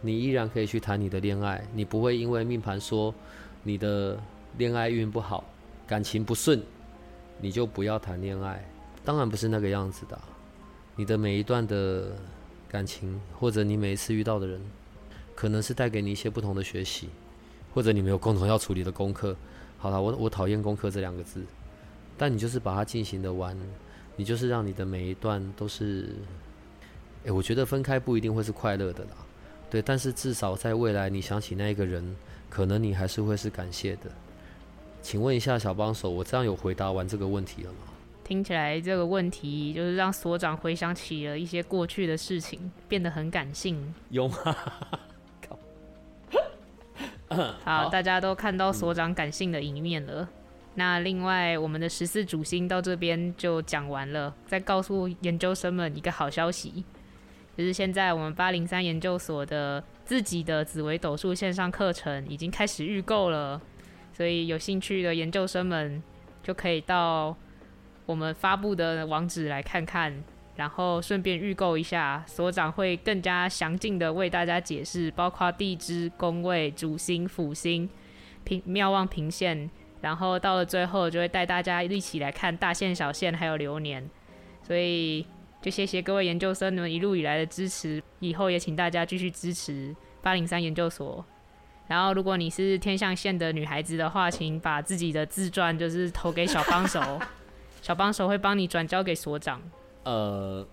[0.00, 3.14] 你依然可以去谈你的恋爱，你不会因为命盘说
[3.62, 4.18] 你的
[4.58, 5.42] 恋爱运不好，
[5.86, 6.62] 感情不顺，
[7.40, 8.64] 你就不要谈恋爱。
[9.04, 10.18] 当然不是那个样子的，
[10.96, 12.16] 你的每一段的
[12.68, 14.60] 感情，或者你每一次遇到的人，
[15.34, 17.10] 可能是带给你一些不同的学习，
[17.74, 19.36] 或者你没有共同要处理的功课。
[19.76, 21.42] 好了，我我讨厌功课这两个字，
[22.16, 23.54] 但你就是把它进行的完，
[24.16, 26.14] 你就是让你的每一段都是，
[27.26, 29.10] 哎、我觉得分开不一定会是快乐的啦，
[29.68, 32.16] 对，但是至少在未来你想起那一个人，
[32.48, 34.10] 可能你还是会是感谢的。
[35.04, 37.76] 请问一下小帮手，我这样有回答完这个问题了吗？
[38.24, 43.94] 听起来这个问题就是让所长回想起了一些过去的事情，变得很感性。
[44.08, 44.36] 有吗？
[47.28, 50.22] 好，好，大家都看到所长感性的一面了。
[50.22, 50.28] 嗯、
[50.76, 54.34] 那另外，我们的十四主星到这边就讲完了。
[54.46, 56.82] 再告诉研究生们一个好消息，
[57.58, 63.60] 就是现在我们八零三研究所的自己的紫微斗数线上课程已经开始预购了，
[64.14, 66.02] 所以有兴趣的研究生们
[66.42, 67.36] 就可以到
[68.06, 70.24] 我们发布的网址来看看。
[70.56, 77.90] 然后顺便预购一下，所长会更加详尽的为大家解释，包括地支、宫位、主星、辅星、
[78.44, 79.68] 平妙望平线，
[80.00, 84.08] 然后到了最后就会带大家一起来看大限、小限还有流年。
[84.62, 85.26] 所以
[85.60, 89.92] 就谢谢各位研究生们一路以来的支持，以后也请大家继续支持
[90.22, 91.26] 八零三研究所。
[91.86, 97.00] 然后如果你是天象线的女孩子的话，请把自己的自传就是投给小帮手，
[97.82, 99.60] 小帮手会帮你转交给所长。
[100.04, 100.66] 呃，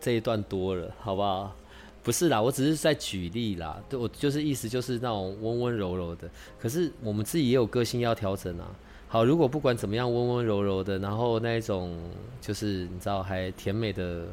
[0.00, 1.54] 这一段多了，好不好？
[2.02, 3.76] 不是啦，我只是在举例啦。
[3.88, 6.30] 对，我就是意思就是那种温温柔柔的。
[6.58, 8.66] 可是我们自己也有个性要调整啊。
[9.08, 11.98] 好，如果不管怎么样温温柔柔的，然后那一种
[12.40, 14.26] 就是你知道还甜美的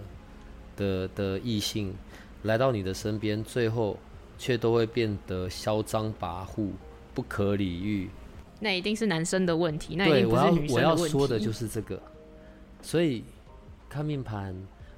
[0.78, 1.94] 的的异性
[2.44, 3.98] 来到你的身边，最后
[4.38, 6.70] 却都会变得嚣张跋扈、
[7.14, 8.10] 不可理喻。
[8.60, 10.74] 那一定是男生的问题，那一定不是女生的问题。
[10.74, 12.02] 我要我要说的就是这个，
[12.82, 13.24] 所以。
[13.88, 14.54] 看命盘，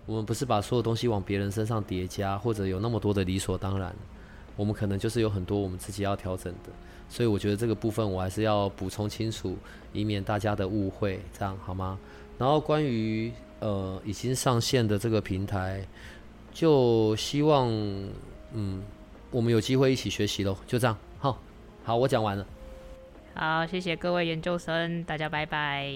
[0.07, 3.95] 我们不是把所有东西往别人身上叠加，或者有那么多的理所当然。
[4.55, 6.71] 我们可能就是有很多我们自己要调整的，
[7.07, 9.55] 所以我觉得这个部分我还是要补充清楚，
[9.93, 11.99] 以免大家的误会，这样好吗？
[12.39, 15.85] 然后关于呃已经上线的这个平台，
[16.51, 17.69] 就希望
[18.53, 18.81] 嗯
[19.31, 20.57] 我们有机会一起学习喽。
[20.65, 21.39] 就这样，好，
[21.83, 22.47] 好，我讲完了。
[23.33, 25.91] 好，谢谢各位研究生，大家拜拜。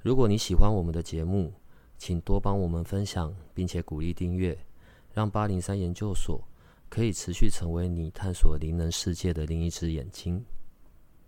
[0.00, 1.52] 如果你喜欢我们的节目，
[1.96, 4.58] 请多帮我们分享，并且鼓励订阅，
[5.12, 6.42] 让八零三研究所
[6.88, 10.44] 可以持续成为你探索灵能世界的另一只眼睛。